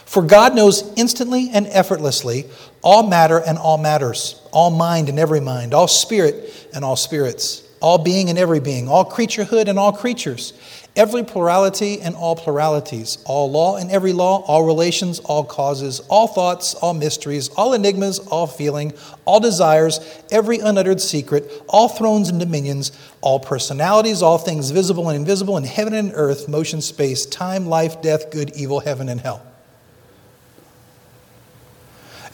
For 0.05 0.25
God 0.25 0.57
knows 0.57 0.93
instantly 0.97 1.51
and 1.53 1.69
effortlessly 1.69 2.47
all 2.83 3.07
matter 3.07 3.38
and 3.38 3.57
all 3.57 3.79
matters, 3.79 4.43
all 4.50 4.71
mind 4.71 5.09
and 5.09 5.21
every 5.21 5.41
mind, 5.41 5.73
all 5.73 5.87
spirit 5.87 6.69
and 6.75 6.85
all 6.85 6.97
spirits 6.97 7.62
all 7.80 7.99
being 7.99 8.28
and 8.28 8.38
every 8.38 8.61
being, 8.61 8.88
all 8.88 9.08
creaturehood 9.08 9.68
and 9.68 9.78
all 9.78 9.92
creatures, 9.92 10.52
every 10.97 11.23
plurality 11.23 12.00
and 12.00 12.16
all 12.16 12.35
pluralities, 12.35 13.18
all 13.25 13.50
law 13.50 13.76
and 13.76 13.90
every 13.90 14.12
law, 14.12 14.42
all 14.42 14.64
relations, 14.64 15.20
all 15.20 15.44
causes, 15.44 16.00
all 16.08 16.26
thoughts, 16.26 16.75
all 16.75 16.92
mysteries, 16.92 17.49
all 17.50 17.73
enigmas, 17.73 18.18
all 18.18 18.47
feeling, 18.47 18.92
all 19.25 19.38
desires, 19.38 20.00
every 20.30 20.58
unuttered 20.58 21.00
secret, 21.00 21.50
all 21.68 21.88
thrones 21.88 22.28
and 22.28 22.40
dominions, 22.40 22.90
all 23.20 23.38
personalities, 23.38 24.23
all 24.23 24.38
things 24.38 24.70
visible 24.70 25.08
and 25.08 25.16
invisible 25.16 25.56
in 25.56 25.64
heaven 25.64 25.94
and 25.94 26.11
earth, 26.14 26.49
motion, 26.49 26.80
space, 26.80 27.26
time, 27.26 27.66
life, 27.66 28.02
death, 28.02 28.30
good, 28.32 28.50
evil, 28.56 28.80
heaven, 28.80 29.08
and 29.08 29.20
hell. 29.20 29.44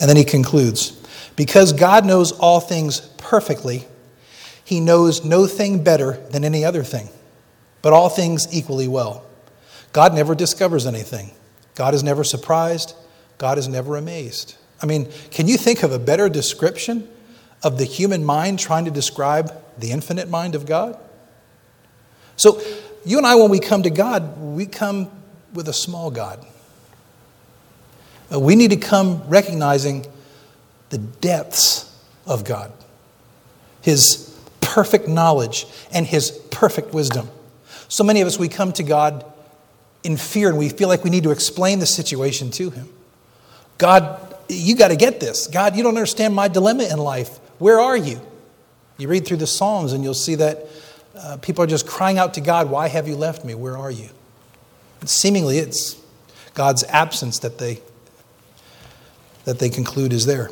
And 0.01 0.09
then 0.09 0.17
he 0.17 0.25
concludes 0.25 1.01
because 1.37 1.73
God 1.73 2.05
knows 2.05 2.33
all 2.33 2.61
things 2.61 3.01
perfectly 3.19 3.87
he 4.65 4.81
knows 4.81 5.25
no 5.25 5.47
thing 5.47 5.85
better 5.85 6.13
than 6.31 6.45
any 6.45 6.65
other 6.65 6.83
thing, 6.83 7.11
but 7.83 7.93
all 7.93 8.09
things 8.09 8.47
equally 8.51 8.89
well. 8.89 9.25
God 9.93 10.15
never 10.15 10.35
discovers 10.35 10.87
anything. 10.87 11.31
God 11.75 11.95
is 11.95 12.03
never 12.03 12.25
surprised. 12.25 12.95
God 13.39 13.59
is 13.59 13.69
never 13.69 13.97
amazed. 13.97 14.57
I 14.81 14.87
mean, 14.87 15.11
can 15.31 15.47
you 15.49 15.57
think 15.57 15.83
of 15.83 15.93
a 15.93 15.99
better 15.99 16.29
description 16.29 17.09
of 17.63 17.79
the 17.79 17.85
human 17.85 18.25
mind 18.25 18.59
trying 18.59 18.87
to 18.87 18.91
describe 18.91 19.53
the 19.79 19.93
infinite 19.93 20.29
mind 20.29 20.55
of 20.55 20.67
God? 20.67 20.99
So, 22.37 22.61
you 23.05 23.19
and 23.19 23.27
I, 23.27 23.35
when 23.35 23.51
we 23.51 23.61
come 23.61 23.83
to 23.83 23.91
God, 23.91 24.39
we 24.41 24.67
come 24.67 25.11
with 25.53 25.69
a 25.69 25.73
small 25.73 26.11
God. 26.11 26.45
Uh, 28.33 28.41
we 28.41 28.57
need 28.57 28.71
to 28.71 28.77
come 28.77 29.23
recognizing 29.29 30.07
the 30.89 30.99
depths 30.99 31.97
of 32.27 32.45
God, 32.45 32.73
His 33.83 34.34
perfect 34.75 35.07
knowledge 35.07 35.67
and 35.93 36.05
his 36.05 36.33
perfect 36.51 36.93
wisdom. 36.93 37.29
So 37.87 38.03
many 38.03 38.21
of 38.23 38.27
us, 38.27 38.41
we 38.41 38.49
come 38.49 38.73
to 38.73 38.83
God 38.83 39.25
in 40.03 40.17
fear 40.17 40.49
and 40.49 40.59
we 40.59 40.69
feel 40.69 40.89
like 40.89 41.05
we 41.05 41.11
need 41.11 41.23
to 41.23 41.31
explain 41.31 41.79
the 41.79 41.87
situation 41.87 42.51
to 42.51 42.71
him. 42.71 42.89
God, 43.79 44.37
you 44.49 44.75
got 44.75 44.89
to 44.89 44.97
get 44.97 45.21
this. 45.21 45.47
God, 45.47 45.77
you 45.77 45.85
don't 45.85 45.95
understand 45.95 46.35
my 46.35 46.49
dilemma 46.49 46.89
in 46.91 46.99
life. 46.99 47.39
Where 47.61 47.79
are 47.79 47.97
you? 47.97 48.21
You 48.99 49.07
read 49.07 49.25
through 49.29 49.37
the 49.37 49.47
Psalms 49.47 49.93
and 49.93 50.03
you'll 50.03 50.13
see 50.13 50.35
that 50.35 50.67
uh, 51.15 51.37
people 51.37 51.63
are 51.63 51.69
just 51.69 51.87
crying 51.87 52.19
out 52.19 52.35
to 52.35 52.41
God, 52.41 52.69
Why 52.69 52.89
have 52.89 53.07
you 53.07 53.15
left 53.15 53.45
me? 53.45 53.55
Where 53.55 53.79
are 53.79 53.93
you? 53.93 54.09
And 54.99 55.09
seemingly, 55.09 55.59
it's 55.59 56.03
God's 56.55 56.83
absence 56.85 57.39
that 57.41 57.59
they 57.59 57.81
that 59.45 59.61
they 59.61 59.69
conclude 59.69 60.13
is 60.13 60.27
there. 60.27 60.51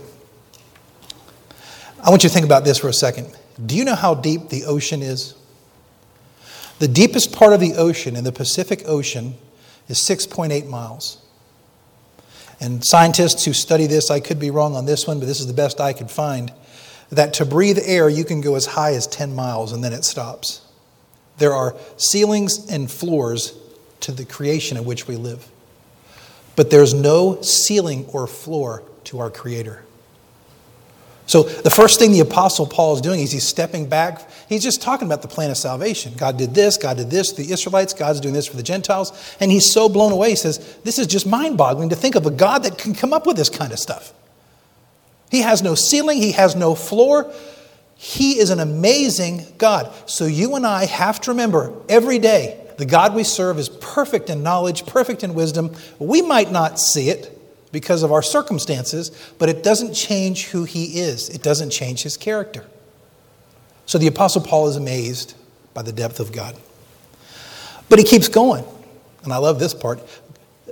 I 2.05 2.11
want 2.11 2.23
you 2.23 2.29
to 2.29 2.33
think 2.33 2.47
about 2.47 2.63
this 2.63 2.79
for 2.79 2.89
a 2.89 2.93
second. 2.93 3.37
Do 3.65 3.77
you 3.77 3.85
know 3.85 3.95
how 3.95 4.15
deep 4.15 4.49
the 4.49 4.65
ocean 4.65 5.03
is? 5.03 5.35
The 6.79 6.89
deepest 6.89 7.33
part 7.33 7.53
of 7.53 7.61
the 7.61 7.75
ocean 7.75 8.17
in 8.17 8.25
the 8.25 8.33
Pacific 8.33 8.83
Ocean 8.87 9.35
is 9.89 9.99
6.8 9.99 10.67
miles. 10.67 11.19
And 12.61 12.85
scientists 12.85 13.45
who 13.45 13.53
study 13.53 13.87
this, 13.87 14.11
I 14.11 14.21
could 14.21 14.39
be 14.39 14.51
wrong 14.51 14.75
on 14.77 14.87
this 14.87 15.07
one, 15.07 15.19
but 15.19 15.27
this 15.27 15.41
is 15.41 15.47
the 15.47 15.53
best 15.53 15.81
I 15.81 15.93
could 15.93 16.11
find, 16.11 16.53
that 17.11 17.35
to 17.35 17.45
breathe 17.45 17.79
air, 17.85 18.09
you 18.09 18.25
can 18.25 18.41
go 18.41 18.55
as 18.55 18.67
high 18.67 18.95
as 18.95 19.07
10 19.07 19.35
miles 19.35 19.73
and 19.73 19.83
then 19.83 19.93
it 19.93 20.05
stops. 20.05 20.63
There 21.39 21.53
are 21.53 21.77
ceilings 21.97 22.71
and 22.71 22.91
floors 22.91 23.59
to 24.01 24.13
the 24.13 24.25
creation 24.25 24.77
in 24.77 24.85
which 24.85 25.07
we 25.07 25.17
live. 25.17 25.49
But 26.57 26.71
there's 26.71 26.95
no 26.95 27.41
ceiling 27.43 28.07
or 28.13 28.27
floor 28.27 28.83
to 29.05 29.19
our 29.19 29.31
Creator. 29.31 29.85
So, 31.27 31.45
the 31.45 31.71
first 31.71 31.99
thing 31.99 32.13
the 32.13 32.21
Apostle 32.21 32.67
Paul 32.67 32.95
is 32.95 33.01
doing 33.01 33.21
is 33.21 33.31
he's 33.31 33.47
stepping 33.47 33.89
back. 33.89 34.29
He's 34.49 34.63
just 34.63 34.83
talking 34.83 35.07
about 35.07 35.23
the 35.23 35.29
plan 35.29 35.51
of 35.51 35.57
salvation. 35.57 36.15
God 36.17 36.37
did 36.37 36.53
this, 36.53 36.77
God 36.77 36.97
did 36.97 37.11
this 37.11 37.33
the 37.33 37.53
Israelites, 37.53 37.95
God's 37.95 38.21
doing 38.21 38.35
this 38.35 38.47
for 38.47 38.57
the 38.57 38.63
Gentiles. 38.63 39.37
And 39.41 39.51
he's 39.51 39.73
so 39.73 39.89
blown 39.89 40.13
away. 40.13 40.31
He 40.31 40.37
says, 40.37 40.79
This 40.85 40.99
is 40.99 41.07
just 41.07 41.27
mind 41.27 41.57
boggling 41.57 41.91
to 41.91 41.97
think 41.97 42.17
of 42.17 42.27
a 42.27 42.31
God 42.31 42.65
that 42.65 42.77
can 42.77 42.95
come 42.95 43.13
up 43.13 43.27
with 43.27 43.37
this 43.37 43.49
kind 43.49 43.73
of 43.73 43.79
stuff. 43.79 44.13
He 45.31 45.43
has 45.43 45.63
no 45.63 45.75
ceiling, 45.75 46.19
he 46.19 46.33
has 46.33 46.57
no 46.57 46.75
floor. 46.75 47.33
He 47.95 48.41
is 48.41 48.51
an 48.51 48.59
amazing 48.59 49.47
God. 49.59 49.93
So, 50.07 50.27
you 50.27 50.57
and 50.57 50.67
I 50.67 50.87
have 50.87 51.21
to 51.23 51.31
remember 51.31 51.73
every 51.89 52.19
day 52.19 52.59
the 52.79 52.85
God 52.85 53.15
we 53.15 53.23
serve 53.23 53.61
is 53.61 53.69
perfect 53.69 54.29
in 54.29 54.43
knowledge, 54.43 54.87
perfect 54.87 55.23
in 55.23 55.35
wisdom. 55.35 55.73
We 56.01 56.21
might 56.21 56.51
not 56.51 56.81
see 56.81 57.11
it 57.11 57.39
because 57.73 58.03
of 58.03 58.13
our 58.13 58.23
circumstances, 58.23 59.11
but 59.39 59.49
it 59.49 59.63
doesn't 59.63 59.95
change 59.95 60.47
who 60.49 60.65
he 60.65 61.01
is, 61.01 61.29
it 61.31 61.43
doesn't 61.43 61.71
change 61.71 62.03
his 62.03 62.17
character. 62.17 62.65
So 63.87 63.99
the 63.99 64.07
Apostle 64.07 64.43
Paul 64.43 64.69
is 64.69 64.77
amazed 64.77 65.35
by 65.75 65.83
the 65.83 65.93
depth 65.93 66.21
of 66.21 66.33
God. 66.33 66.57
But 67.89 67.99
he 67.99 68.05
keeps 68.05 68.29
going, 68.29 68.65
and 69.25 69.33
I 69.33 69.39
love 69.39 69.59
this 69.59 69.75
part. 69.75 70.01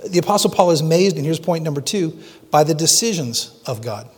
The 0.07 0.19
Apostle 0.19 0.51
Paul 0.51 0.71
is 0.71 0.81
amazed, 0.81 1.17
and 1.17 1.25
here's 1.25 1.41
point 1.41 1.65
number 1.65 1.81
two, 1.81 2.19
by 2.51 2.65
the 2.65 2.75
decisions 2.75 3.61
of 3.67 3.83
God. 3.83 4.09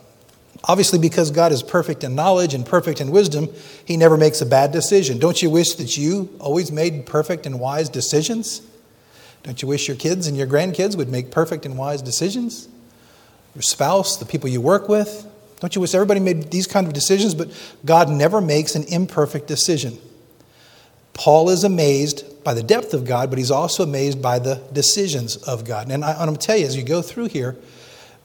Obviously, 0.65 0.99
because 0.99 1.31
God 1.31 1.51
is 1.51 1.61
perfect 1.61 2.03
in 2.03 2.15
knowledge 2.15 2.53
and 2.53 2.65
perfect 2.65 3.01
in 3.01 3.11
wisdom, 3.11 3.49
he 3.85 3.97
never 3.97 4.15
makes 4.15 4.39
a 4.39 4.45
bad 4.45 4.71
decision. 4.71 5.19
Don't 5.19 5.41
you 5.41 5.49
wish 5.49 5.75
that 5.75 5.97
you 5.97 6.29
always 6.39 6.71
made 6.71 7.05
perfect 7.05 7.45
and 7.45 7.59
wise 7.59 7.89
decisions? 7.89 8.61
Don't 9.43 9.61
you 9.61 9.67
wish 9.67 9.89
your 9.89 9.97
kids 9.97 10.27
and 10.27 10.37
your 10.37 10.47
grandkids 10.47 10.95
would 10.95 11.09
make 11.09 11.31
perfect 11.31 11.65
and 11.65 11.77
wise 11.77 12.01
decisions? 12.01 12.69
Your 13.55 13.61
spouse, 13.61 14.17
the 14.17 14.25
people 14.25 14.49
you 14.49 14.61
work 14.61 14.89
with. 14.89 15.27
Don't 15.59 15.75
you 15.75 15.81
wish 15.81 15.93
everybody 15.93 16.19
made 16.19 16.51
these 16.51 16.67
kind 16.67 16.87
of 16.87 16.93
decisions? 16.93 17.33
But 17.33 17.49
God 17.85 18.09
never 18.09 18.41
makes 18.41 18.75
an 18.75 18.83
imperfect 18.83 19.47
decision. 19.47 19.97
Paul 21.13 21.49
is 21.49 21.63
amazed 21.63 22.43
by 22.43 22.53
the 22.53 22.63
depth 22.63 22.93
of 22.93 23.05
God, 23.05 23.29
but 23.29 23.37
he's 23.37 23.51
also 23.51 23.83
amazed 23.83 24.21
by 24.21 24.39
the 24.39 24.55
decisions 24.73 25.37
of 25.37 25.63
God. 25.63 25.89
And 25.89 26.03
I, 26.03 26.11
am 26.11 26.25
going 26.25 26.35
to 26.35 26.45
tell 26.45 26.57
you, 26.57 26.65
as 26.65 26.75
you 26.75 26.83
go 26.83 27.01
through 27.01 27.29
here, 27.29 27.55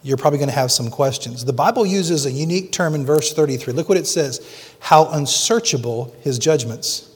you're 0.03 0.17
probably 0.17 0.39
going 0.39 0.49
to 0.49 0.55
have 0.55 0.73
some 0.73 0.91
questions. 0.91 1.45
The 1.45 1.53
Bible 1.53 1.85
uses 1.85 2.25
a 2.25 2.31
unique 2.31 2.73
term 2.73 2.95
in 2.95 3.05
verse 3.05 3.33
33. 3.33 3.75
Look 3.75 3.89
what 3.89 3.99
it 3.99 4.07
says 4.07 4.41
how 4.81 5.09
unsearchable 5.11 6.17
his 6.23 6.39
judgments. 6.39 7.11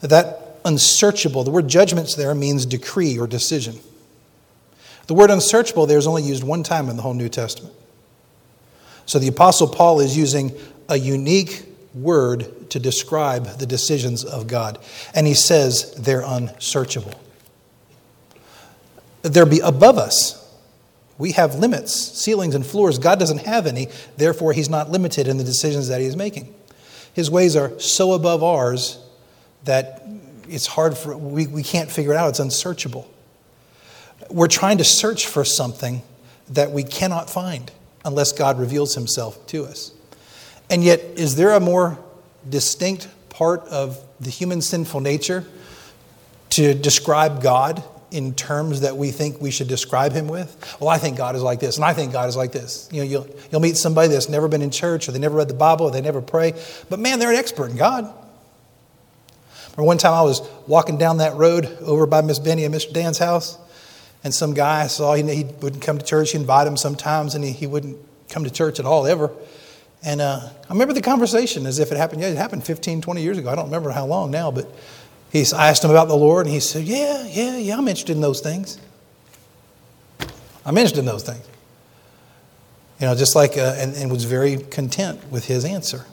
That 0.00 0.58
unsearchable, 0.64 1.44
the 1.44 1.50
word 1.50 1.68
judgments 1.68 2.14
there 2.14 2.34
means 2.34 2.66
decree 2.66 3.18
or 3.18 3.26
decision. 3.26 3.78
The 5.06 5.14
word 5.14 5.30
unsearchable 5.30 5.86
there 5.86 5.98
is 5.98 6.06
only 6.06 6.22
used 6.22 6.42
one 6.42 6.62
time 6.62 6.88
in 6.88 6.96
the 6.96 7.02
whole 7.02 7.14
New 7.14 7.28
Testament. 7.28 7.74
So 9.06 9.18
the 9.18 9.28
Apostle 9.28 9.68
Paul 9.68 10.00
is 10.00 10.16
using 10.16 10.52
a 10.88 10.96
unique 10.96 11.64
word 11.94 12.70
to 12.70 12.80
describe 12.80 13.58
the 13.58 13.66
decisions 13.66 14.24
of 14.24 14.46
God. 14.46 14.78
And 15.14 15.26
he 15.26 15.34
says 15.34 15.94
they're 15.94 16.24
unsearchable. 16.24 17.14
They're 19.22 19.46
be 19.46 19.60
above 19.60 19.98
us. 19.98 20.42
We 21.18 21.32
have 21.32 21.54
limits, 21.54 21.92
ceilings, 21.94 22.54
and 22.54 22.66
floors. 22.66 22.98
God 22.98 23.18
doesn't 23.18 23.38
have 23.38 23.66
any, 23.66 23.88
therefore, 24.16 24.52
he's 24.52 24.68
not 24.68 24.90
limited 24.90 25.28
in 25.28 25.38
the 25.38 25.44
decisions 25.44 25.88
that 25.88 26.00
he 26.00 26.06
is 26.06 26.16
making. 26.16 26.54
His 27.14 27.30
ways 27.30 27.56
are 27.56 27.78
so 27.80 28.12
above 28.12 28.42
ours 28.42 28.98
that 29.64 30.06
it's 30.48 30.66
hard 30.66 30.98
for, 30.98 31.16
we, 31.16 31.46
we 31.46 31.62
can't 31.62 31.90
figure 31.90 32.12
it 32.12 32.16
out. 32.16 32.28
It's 32.28 32.40
unsearchable. 32.40 33.10
We're 34.30 34.48
trying 34.48 34.78
to 34.78 34.84
search 34.84 35.26
for 35.26 35.44
something 35.44 36.02
that 36.50 36.70
we 36.70 36.82
cannot 36.82 37.30
find 37.30 37.70
unless 38.04 38.32
God 38.32 38.58
reveals 38.58 38.94
himself 38.94 39.44
to 39.48 39.64
us. 39.64 39.92
And 40.70 40.82
yet, 40.82 41.00
is 41.00 41.36
there 41.36 41.52
a 41.52 41.60
more 41.60 41.98
distinct 42.48 43.08
part 43.28 43.62
of 43.68 43.98
the 44.20 44.30
human 44.30 44.62
sinful 44.62 45.00
nature 45.00 45.44
to 46.50 46.74
describe 46.74 47.42
God 47.42 47.82
in 48.10 48.34
terms 48.34 48.80
that 48.80 48.96
we 48.96 49.10
think 49.10 49.40
we 49.40 49.50
should 49.50 49.68
describe 49.68 50.12
him 50.12 50.28
with? 50.28 50.76
Well, 50.80 50.88
I 50.88 50.98
think 50.98 51.16
God 51.16 51.36
is 51.36 51.42
like 51.42 51.60
this, 51.60 51.76
and 51.76 51.84
I 51.84 51.92
think 51.92 52.12
God 52.12 52.28
is 52.28 52.36
like 52.36 52.52
this. 52.52 52.88
You 52.92 53.00
know, 53.00 53.06
you'll, 53.06 53.26
you'll 53.50 53.60
meet 53.60 53.76
somebody 53.76 54.08
that's 54.08 54.28
never 54.28 54.48
been 54.48 54.62
in 54.62 54.70
church, 54.70 55.08
or 55.08 55.12
they 55.12 55.18
never 55.18 55.36
read 55.36 55.48
the 55.48 55.54
Bible, 55.54 55.86
or 55.86 55.90
they 55.90 56.00
never 56.00 56.22
pray, 56.22 56.54
but 56.88 56.98
man, 56.98 57.18
they're 57.18 57.30
an 57.30 57.36
expert 57.36 57.70
in 57.70 57.76
God. 57.76 58.12
Or 59.76 59.84
one 59.84 59.98
time 59.98 60.14
I 60.14 60.22
was 60.22 60.40
walking 60.66 60.96
down 60.96 61.18
that 61.18 61.34
road 61.34 61.66
over 61.82 62.06
by 62.06 62.22
Miss 62.22 62.38
Benny 62.38 62.64
and 62.64 62.74
Mr. 62.74 62.92
Dan's 62.92 63.18
house, 63.18 63.58
and 64.26 64.34
some 64.34 64.54
guy 64.54 64.82
I 64.82 64.86
saw, 64.88 65.14
he, 65.14 65.22
he 65.32 65.44
wouldn't 65.44 65.80
come 65.82 65.98
to 65.98 66.04
church. 66.04 66.32
He 66.32 66.36
invited 66.36 66.68
him 66.68 66.76
sometimes, 66.76 67.36
and 67.36 67.44
he, 67.44 67.52
he 67.52 67.68
wouldn't 67.68 67.96
come 68.28 68.42
to 68.42 68.50
church 68.50 68.80
at 68.80 68.84
all, 68.84 69.06
ever. 69.06 69.30
And 70.02 70.20
uh, 70.20 70.40
I 70.68 70.72
remember 70.72 70.94
the 70.94 71.00
conversation 71.00 71.64
as 71.64 71.78
if 71.78 71.92
it 71.92 71.96
happened. 71.96 72.22
Yeah, 72.22 72.30
it 72.30 72.36
happened 72.36 72.64
15, 72.64 73.02
20 73.02 73.22
years 73.22 73.38
ago. 73.38 73.50
I 73.50 73.54
don't 73.54 73.66
remember 73.66 73.90
how 73.90 74.04
long 74.04 74.32
now, 74.32 74.50
but 74.50 74.68
he's, 75.30 75.52
I 75.52 75.68
asked 75.68 75.84
him 75.84 75.92
about 75.92 76.08
the 76.08 76.16
Lord, 76.16 76.46
and 76.46 76.52
he 76.52 76.58
said, 76.58 76.82
Yeah, 76.82 77.24
yeah, 77.28 77.56
yeah, 77.56 77.78
I'm 77.78 77.86
interested 77.86 78.16
in 78.16 78.20
those 78.20 78.40
things. 78.40 78.80
I'm 80.64 80.76
interested 80.76 80.98
in 80.98 81.06
those 81.06 81.22
things. 81.22 81.46
You 82.98 83.06
know, 83.06 83.14
just 83.14 83.36
like, 83.36 83.56
uh, 83.56 83.76
and, 83.78 83.94
and 83.94 84.10
was 84.10 84.24
very 84.24 84.56
content 84.56 85.20
with 85.30 85.44
his 85.44 85.64
answer. 85.64 86.04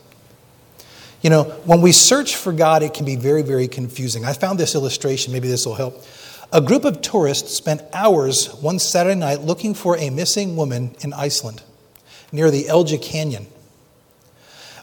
You 1.23 1.31
know, 1.31 1.45
when 1.65 1.81
we 1.81 1.91
search 1.93 2.35
for 2.35 2.53
God, 2.53 2.83
it 2.83 2.93
can 2.93 3.05
be 3.05 3.15
very, 3.15 3.41
very 3.41 3.67
confusing. 3.67 4.23
I 4.23 4.33
found 4.33 4.59
this 4.59 4.75
illustration, 4.75 5.33
maybe 5.33 5.47
this 5.47 5.65
will 5.65 5.73
help. 5.73 6.05
A 6.51 6.61
group 6.61 6.85
of 6.85 7.01
tourists 7.01 7.55
spent 7.55 7.81
hours 7.93 8.53
one 8.55 8.79
Saturday 8.79 9.19
night 9.19 9.41
looking 9.41 9.73
for 9.73 9.97
a 9.97 10.09
missing 10.09 10.55
woman 10.55 10.95
in 11.01 11.13
Iceland 11.13 11.63
near 12.31 12.51
the 12.51 12.65
Elja 12.65 13.01
Canyon. 13.01 13.47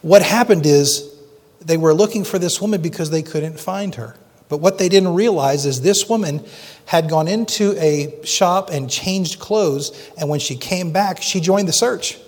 What 0.03 0.23
happened 0.23 0.67
is 0.67 1.15
they 1.61 1.77
were 1.77 1.95
looking 1.95 2.25
for 2.25 2.39
this 2.39 2.61
woman 2.61 2.81
because 2.81 3.11
they 3.11 3.23
couldn't 3.23 3.61
find 3.61 3.95
her. 3.97 4.17
But 4.49 4.59
what 4.59 4.79
they 4.79 4.89
didn't 4.89 5.15
realize 5.15 5.65
is 5.65 5.81
this 5.81 6.09
woman 6.09 6.45
had 6.87 7.09
gone 7.09 7.29
into 7.29 7.77
a 7.79 8.25
shop 8.25 8.71
and 8.71 8.91
changed 8.91 9.39
clothes, 9.39 10.11
and 10.19 10.29
when 10.29 10.41
she 10.41 10.57
came 10.57 10.91
back, 10.91 11.23
she 11.23 11.41
joined 11.41 11.69
the 11.69 11.73
search, 11.73 12.19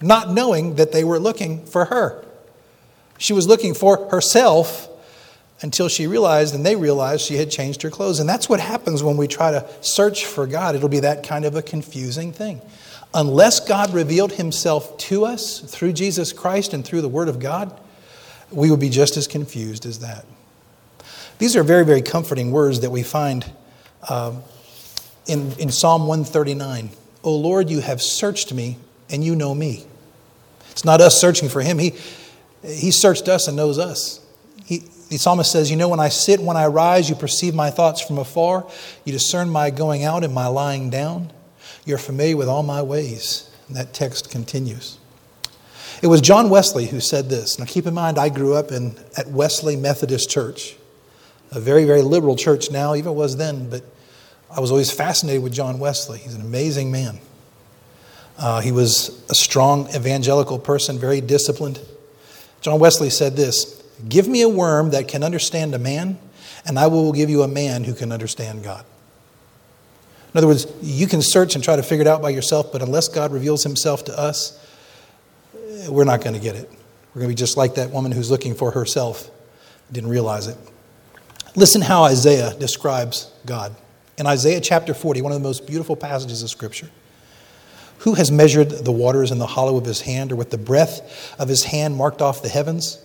not 0.00 0.30
knowing 0.30 0.74
that 0.74 0.90
they 0.90 1.04
were 1.04 1.20
looking 1.20 1.64
for 1.64 1.84
her. 1.84 2.24
She 3.18 3.32
was 3.32 3.46
looking 3.46 3.74
for 3.74 4.08
herself 4.10 4.88
until 5.62 5.88
she 5.88 6.06
realized 6.06 6.54
and 6.54 6.64
they 6.64 6.76
realized 6.76 7.22
she 7.22 7.36
had 7.36 7.50
changed 7.50 7.82
her 7.82 7.90
clothes. 7.90 8.20
And 8.20 8.28
that's 8.28 8.48
what 8.48 8.60
happens 8.60 9.02
when 9.02 9.16
we 9.16 9.28
try 9.28 9.50
to 9.50 9.66
search 9.82 10.24
for 10.26 10.46
God. 10.46 10.74
It'll 10.74 10.88
be 10.88 11.00
that 11.00 11.22
kind 11.22 11.44
of 11.44 11.54
a 11.54 11.62
confusing 11.62 12.32
thing. 12.32 12.60
Unless 13.12 13.68
God 13.68 13.92
revealed 13.92 14.32
himself 14.32 14.96
to 14.98 15.24
us 15.24 15.60
through 15.60 15.92
Jesus 15.92 16.32
Christ 16.32 16.72
and 16.72 16.84
through 16.84 17.02
the 17.02 17.08
Word 17.08 17.28
of 17.28 17.40
God, 17.40 17.78
we 18.50 18.70
would 18.70 18.80
be 18.80 18.88
just 18.88 19.16
as 19.16 19.26
confused 19.26 19.84
as 19.84 19.98
that. 19.98 20.24
These 21.38 21.56
are 21.56 21.62
very, 21.62 21.84
very 21.84 22.02
comforting 22.02 22.52
words 22.52 22.80
that 22.80 22.90
we 22.90 23.02
find 23.02 23.50
um, 24.08 24.42
in, 25.26 25.52
in 25.58 25.70
Psalm 25.70 26.06
139. 26.06 26.90
O 27.24 27.36
Lord, 27.36 27.68
you 27.68 27.80
have 27.80 28.00
searched 28.00 28.52
me 28.52 28.78
and 29.08 29.24
you 29.24 29.34
know 29.34 29.54
me. 29.54 29.84
It's 30.70 30.84
not 30.84 31.00
us 31.00 31.20
searching 31.20 31.48
for 31.48 31.60
him. 31.60 31.78
He, 31.78 31.94
he 32.62 32.90
searched 32.90 33.28
us 33.28 33.48
and 33.48 33.56
knows 33.56 33.78
us. 33.78 34.24
He, 34.64 34.84
the 35.08 35.18
psalmist 35.18 35.50
says, 35.50 35.70
You 35.70 35.76
know, 35.76 35.88
when 35.88 36.00
I 36.00 36.08
sit, 36.08 36.40
when 36.40 36.56
I 36.56 36.66
rise, 36.66 37.08
you 37.08 37.16
perceive 37.16 37.54
my 37.54 37.70
thoughts 37.70 38.00
from 38.00 38.18
afar. 38.18 38.66
You 39.04 39.12
discern 39.12 39.50
my 39.50 39.70
going 39.70 40.04
out 40.04 40.24
and 40.24 40.32
my 40.32 40.46
lying 40.46 40.90
down. 40.90 41.32
You're 41.84 41.98
familiar 41.98 42.36
with 42.36 42.48
all 42.48 42.62
my 42.62 42.82
ways. 42.82 43.50
And 43.68 43.76
that 43.76 43.92
text 43.92 44.30
continues. 44.30 44.98
It 46.02 46.06
was 46.06 46.20
John 46.20 46.48
Wesley 46.48 46.86
who 46.86 47.00
said 47.00 47.28
this. 47.28 47.58
Now, 47.58 47.66
keep 47.66 47.86
in 47.86 47.92
mind, 47.92 48.18
I 48.18 48.30
grew 48.30 48.54
up 48.54 48.72
in, 48.72 48.96
at 49.16 49.28
Wesley 49.28 49.76
Methodist 49.76 50.30
Church, 50.30 50.76
a 51.50 51.60
very, 51.60 51.84
very 51.84 52.02
liberal 52.02 52.36
church 52.36 52.70
now, 52.70 52.94
even 52.94 53.14
was 53.14 53.36
then, 53.36 53.68
but 53.68 53.82
I 54.50 54.60
was 54.60 54.70
always 54.70 54.90
fascinated 54.90 55.42
with 55.42 55.52
John 55.52 55.78
Wesley. 55.78 56.18
He's 56.18 56.34
an 56.34 56.40
amazing 56.40 56.90
man. 56.90 57.18
Uh, 58.38 58.60
he 58.60 58.72
was 58.72 59.22
a 59.28 59.34
strong 59.34 59.88
evangelical 59.94 60.58
person, 60.58 60.98
very 60.98 61.20
disciplined. 61.20 61.78
John 62.62 62.78
Wesley 62.78 63.10
said 63.10 63.36
this 63.36 63.80
Give 64.08 64.26
me 64.28 64.42
a 64.42 64.48
worm 64.48 64.90
that 64.90 65.08
can 65.08 65.22
understand 65.22 65.74
a 65.74 65.78
man, 65.78 66.18
and 66.66 66.78
I 66.78 66.86
will 66.86 67.12
give 67.12 67.30
you 67.30 67.42
a 67.42 67.48
man 67.48 67.84
who 67.84 67.94
can 67.94 68.12
understand 68.12 68.62
God. 68.62 68.84
In 70.32 70.38
other 70.38 70.46
words, 70.46 70.66
you 70.80 71.06
can 71.06 71.22
search 71.22 71.54
and 71.54 71.64
try 71.64 71.76
to 71.76 71.82
figure 71.82 72.02
it 72.02 72.06
out 72.06 72.22
by 72.22 72.30
yourself, 72.30 72.70
but 72.72 72.82
unless 72.82 73.08
God 73.08 73.32
reveals 73.32 73.64
himself 73.64 74.04
to 74.04 74.18
us, 74.18 74.58
eh, 75.54 75.88
we're 75.88 76.04
not 76.04 76.22
going 76.22 76.34
to 76.34 76.40
get 76.40 76.54
it. 76.54 76.70
We're 77.14 77.22
going 77.22 77.30
to 77.30 77.34
be 77.34 77.38
just 77.38 77.56
like 77.56 77.74
that 77.74 77.90
woman 77.90 78.12
who's 78.12 78.30
looking 78.30 78.54
for 78.54 78.70
herself, 78.70 79.28
didn't 79.90 80.10
realize 80.10 80.46
it. 80.46 80.56
Listen 81.56 81.80
how 81.80 82.04
Isaiah 82.04 82.54
describes 82.54 83.32
God. 83.44 83.74
In 84.18 84.26
Isaiah 84.26 84.60
chapter 84.60 84.94
40, 84.94 85.22
one 85.22 85.32
of 85.32 85.38
the 85.38 85.42
most 85.42 85.66
beautiful 85.66 85.96
passages 85.96 86.44
of 86.44 86.50
Scripture. 86.50 86.90
Who 88.00 88.14
has 88.14 88.30
measured 88.30 88.70
the 88.70 88.92
waters 88.92 89.32
in 89.32 89.38
the 89.38 89.46
hollow 89.46 89.76
of 89.76 89.84
his 89.84 90.02
hand, 90.02 90.30
or 90.30 90.36
with 90.36 90.50
the 90.50 90.58
breath 90.58 91.34
of 91.38 91.48
his 91.48 91.64
hand 91.64 91.96
marked 91.96 92.22
off 92.22 92.40
the 92.40 92.48
heavens? 92.48 93.04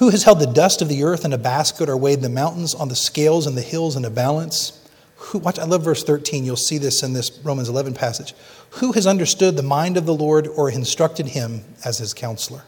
Who 0.00 0.08
has 0.08 0.24
held 0.24 0.40
the 0.40 0.46
dust 0.46 0.80
of 0.80 0.88
the 0.88 1.04
earth 1.04 1.26
in 1.26 1.34
a 1.34 1.38
basket, 1.38 1.90
or 1.90 1.94
weighed 1.94 2.22
the 2.22 2.30
mountains 2.30 2.74
on 2.74 2.88
the 2.88 2.96
scales 2.96 3.46
and 3.46 3.54
the 3.54 3.60
hills 3.60 3.96
in 3.96 4.04
a 4.06 4.10
balance? 4.10 4.82
Who, 5.16 5.40
watch, 5.40 5.58
I 5.58 5.64
love 5.64 5.84
verse 5.84 6.02
13. 6.02 6.42
You'll 6.42 6.56
see 6.56 6.78
this 6.78 7.02
in 7.02 7.12
this 7.12 7.38
Romans 7.44 7.68
11 7.68 7.92
passage. 7.92 8.32
Who 8.70 8.92
has 8.92 9.06
understood 9.06 9.56
the 9.56 9.62
mind 9.62 9.98
of 9.98 10.06
the 10.06 10.14
Lord, 10.14 10.46
or 10.48 10.70
instructed 10.70 11.26
him 11.26 11.64
as 11.84 11.98
his 11.98 12.14
counselor? 12.14 12.62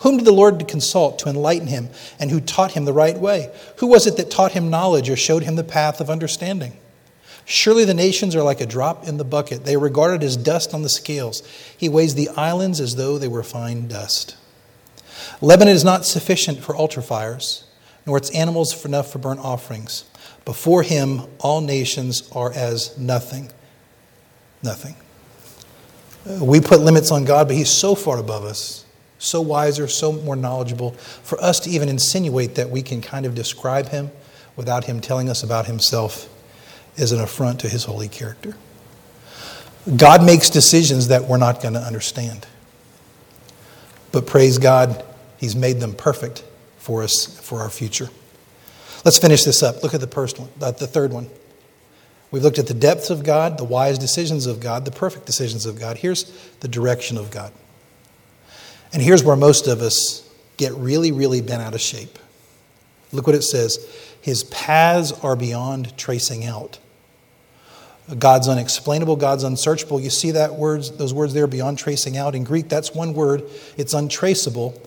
Whom 0.00 0.16
did 0.16 0.26
the 0.26 0.32
Lord 0.32 0.66
consult 0.66 1.20
to 1.20 1.28
enlighten 1.28 1.68
him, 1.68 1.90
and 2.18 2.32
who 2.32 2.40
taught 2.40 2.72
him 2.72 2.86
the 2.86 2.92
right 2.92 3.16
way? 3.16 3.54
Who 3.76 3.86
was 3.86 4.08
it 4.08 4.16
that 4.16 4.28
taught 4.28 4.50
him 4.50 4.68
knowledge 4.68 5.08
or 5.08 5.14
showed 5.14 5.44
him 5.44 5.54
the 5.54 5.62
path 5.62 6.00
of 6.00 6.10
understanding? 6.10 6.76
Surely 7.44 7.84
the 7.84 7.94
nations 7.94 8.34
are 8.34 8.42
like 8.42 8.60
a 8.60 8.66
drop 8.66 9.06
in 9.06 9.18
the 9.18 9.24
bucket. 9.24 9.64
They 9.64 9.76
are 9.76 9.78
regarded 9.78 10.24
as 10.24 10.36
dust 10.36 10.74
on 10.74 10.82
the 10.82 10.88
scales. 10.88 11.44
He 11.76 11.88
weighs 11.88 12.16
the 12.16 12.30
islands 12.30 12.80
as 12.80 12.96
though 12.96 13.16
they 13.16 13.28
were 13.28 13.44
fine 13.44 13.86
dust. 13.86 14.34
Lebanon 15.40 15.74
is 15.74 15.84
not 15.84 16.04
sufficient 16.04 16.60
for 16.60 16.74
altar 16.74 17.02
fires, 17.02 17.64
nor 18.06 18.16
its 18.16 18.30
animals 18.30 18.84
enough 18.84 19.10
for 19.10 19.18
burnt 19.18 19.40
offerings. 19.40 20.04
Before 20.44 20.82
him, 20.82 21.22
all 21.40 21.60
nations 21.60 22.30
are 22.32 22.52
as 22.52 22.96
nothing. 22.98 23.50
Nothing. 24.62 24.96
Uh, 26.28 26.44
we 26.44 26.60
put 26.60 26.80
limits 26.80 27.10
on 27.10 27.24
God, 27.24 27.48
but 27.48 27.56
he's 27.56 27.70
so 27.70 27.94
far 27.94 28.18
above 28.18 28.44
us 28.44 28.86
so 29.18 29.40
wiser, 29.40 29.88
so 29.88 30.12
more 30.12 30.36
knowledgeable, 30.36 30.92
for 30.92 31.40
us 31.42 31.60
to 31.60 31.70
even 31.70 31.88
insinuate 31.88 32.54
that 32.56 32.70
we 32.70 32.82
can 32.82 33.00
kind 33.00 33.26
of 33.26 33.34
describe 33.34 33.88
him 33.88 34.10
without 34.56 34.84
him 34.84 35.00
telling 35.00 35.28
us 35.28 35.42
about 35.42 35.66
himself 35.66 36.28
is 36.96 37.12
an 37.12 37.20
affront 37.20 37.60
to 37.60 37.68
his 37.68 37.84
holy 37.84 38.08
character. 38.08 38.56
God 39.96 40.24
makes 40.24 40.50
decisions 40.50 41.08
that 41.08 41.24
we're 41.24 41.36
not 41.36 41.62
going 41.62 41.74
to 41.74 41.80
understand. 41.80 42.46
But 44.12 44.26
praise 44.26 44.58
God, 44.58 45.04
he's 45.38 45.56
made 45.56 45.80
them 45.80 45.94
perfect 45.94 46.44
for 46.78 47.02
us 47.02 47.38
for 47.40 47.60
our 47.60 47.70
future. 47.70 48.08
Let's 49.04 49.18
finish 49.18 49.44
this 49.44 49.62
up. 49.62 49.82
Look 49.82 49.94
at 49.94 50.00
the 50.00 50.06
first 50.06 50.38
one, 50.38 50.48
uh, 50.60 50.72
the 50.72 50.86
third 50.86 51.12
one. 51.12 51.28
We've 52.30 52.42
looked 52.42 52.58
at 52.58 52.66
the 52.66 52.74
depths 52.74 53.10
of 53.10 53.22
God, 53.22 53.56
the 53.56 53.64
wise 53.64 53.98
decisions 53.98 54.46
of 54.46 54.60
God, 54.60 54.84
the 54.84 54.90
perfect 54.90 55.26
decisions 55.26 55.64
of 55.64 55.78
God. 55.78 55.96
Here's 55.96 56.24
the 56.60 56.68
direction 56.68 57.16
of 57.16 57.30
God. 57.30 57.52
And 58.92 59.00
here's 59.00 59.22
where 59.22 59.36
most 59.36 59.68
of 59.68 59.80
us 59.80 60.28
get 60.56 60.72
really, 60.74 61.12
really 61.12 61.40
bent 61.40 61.62
out 61.62 61.74
of 61.74 61.80
shape. 61.80 62.18
Look 63.12 63.26
what 63.26 63.36
it 63.36 63.42
says 63.42 63.78
His 64.20 64.44
paths 64.44 65.12
are 65.12 65.36
beyond 65.36 65.96
tracing 65.96 66.44
out. 66.44 66.78
God's 68.18 68.48
unexplainable, 68.48 69.16
God's 69.16 69.42
unsearchable. 69.42 70.00
You 70.00 70.10
see 70.10 70.30
that 70.32 70.54
words, 70.54 70.92
those 70.92 71.12
words 71.12 71.34
there, 71.34 71.48
beyond 71.48 71.78
tracing 71.78 72.16
out. 72.16 72.34
In 72.34 72.44
Greek, 72.44 72.68
that's 72.68 72.94
one 72.94 73.14
word. 73.14 73.42
It's 73.76 73.94
untraceable. 73.94 74.80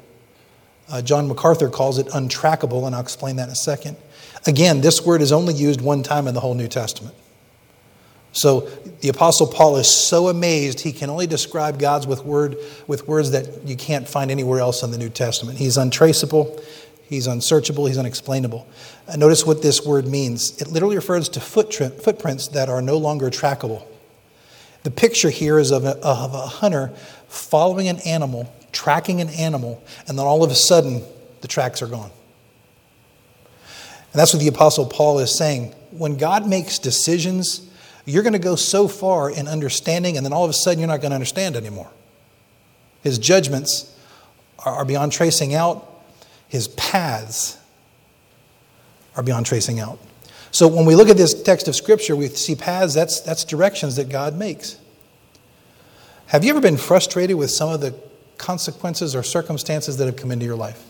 Uh, 0.89 1.01
John 1.01 1.27
MacArthur 1.27 1.69
calls 1.69 1.97
it 1.97 2.07
untrackable, 2.07 2.85
and 2.85 2.95
I'll 2.95 3.01
explain 3.01 3.35
that 3.37 3.45
in 3.45 3.51
a 3.51 3.55
second. 3.55 3.97
Again, 4.45 4.81
this 4.81 5.05
word 5.05 5.21
is 5.21 5.31
only 5.31 5.53
used 5.53 5.81
one 5.81 6.03
time 6.03 6.27
in 6.27 6.33
the 6.33 6.39
whole 6.39 6.55
New 6.55 6.67
Testament. 6.67 7.15
So 8.31 8.61
the 9.01 9.09
Apostle 9.09 9.47
Paul 9.47 9.77
is 9.77 9.87
so 9.87 10.27
amazed 10.27 10.81
he 10.81 10.91
can 10.91 11.09
only 11.09 11.27
describe 11.27 11.79
God's 11.79 12.05
with, 12.05 12.23
word, 12.23 12.57
with 12.87 13.07
words 13.07 13.31
that 13.31 13.65
you 13.65 13.75
can't 13.75 14.07
find 14.07 14.29
anywhere 14.29 14.59
else 14.59 14.83
in 14.83 14.91
the 14.91 14.97
New 14.97 15.09
Testament. 15.09 15.57
He's 15.57 15.77
untraceable, 15.77 16.61
he's 17.03 17.27
unsearchable, 17.27 17.87
he's 17.87 17.97
unexplainable. 17.97 18.67
Uh, 19.07 19.15
notice 19.15 19.45
what 19.45 19.61
this 19.61 19.83
word 19.83 20.07
means. 20.07 20.61
It 20.61 20.67
literally 20.67 20.95
refers 20.95 21.27
to 21.29 21.39
footprints 21.39 22.47
that 22.49 22.69
are 22.69 22.81
no 22.81 22.97
longer 22.97 23.29
trackable. 23.29 23.83
The 24.83 24.91
picture 24.91 25.29
here 25.29 25.59
is 25.59 25.71
of 25.71 25.83
a, 25.83 25.97
of 25.97 26.33
a 26.33 26.45
hunter 26.45 26.93
following 27.27 27.87
an 27.87 27.97
animal, 27.99 28.53
tracking 28.71 29.21
an 29.21 29.29
animal, 29.29 29.83
and 30.07 30.17
then 30.17 30.25
all 30.25 30.43
of 30.43 30.51
a 30.51 30.55
sudden 30.55 31.03
the 31.41 31.47
tracks 31.47 31.81
are 31.81 31.87
gone. 31.87 32.11
And 34.11 34.19
that's 34.19 34.33
what 34.33 34.39
the 34.41 34.47
Apostle 34.47 34.85
Paul 34.85 35.19
is 35.19 35.35
saying. 35.35 35.73
When 35.91 36.17
God 36.17 36.47
makes 36.47 36.79
decisions, 36.79 37.69
you're 38.05 38.23
going 38.23 38.33
to 38.33 38.39
go 38.39 38.55
so 38.55 38.87
far 38.87 39.29
in 39.29 39.47
understanding, 39.47 40.17
and 40.17 40.25
then 40.25 40.33
all 40.33 40.43
of 40.43 40.49
a 40.49 40.53
sudden 40.53 40.79
you're 40.79 40.87
not 40.87 41.01
going 41.01 41.11
to 41.11 41.15
understand 41.15 41.55
anymore. 41.55 41.91
His 43.03 43.19
judgments 43.19 43.95
are 44.59 44.83
beyond 44.83 45.11
tracing 45.11 45.53
out, 45.53 45.87
his 46.47 46.67
paths 46.69 47.57
are 49.15 49.23
beyond 49.23 49.45
tracing 49.45 49.79
out. 49.79 49.99
So 50.51 50.67
when 50.67 50.85
we 50.85 50.95
look 50.95 51.09
at 51.09 51.17
this 51.17 51.43
text 51.43 51.67
of 51.67 51.75
Scripture, 51.75 52.15
we 52.15 52.27
see 52.29 52.55
paths, 52.55 52.93
that's, 52.93 53.21
that's 53.21 53.43
directions 53.43 53.95
that 53.97 54.09
God 54.09 54.35
makes. 54.35 54.77
Have 56.27 56.43
you 56.43 56.49
ever 56.51 56.61
been 56.61 56.77
frustrated 56.77 57.35
with 57.37 57.51
some 57.51 57.69
of 57.69 57.81
the 57.81 57.91
consequences 58.39 59.15
or 59.15 59.21
circumstances 59.21 59.97
that 59.97 60.07
have 60.07 60.15
come 60.15 60.31
into 60.31 60.45
your 60.45 60.55
life? 60.55 60.83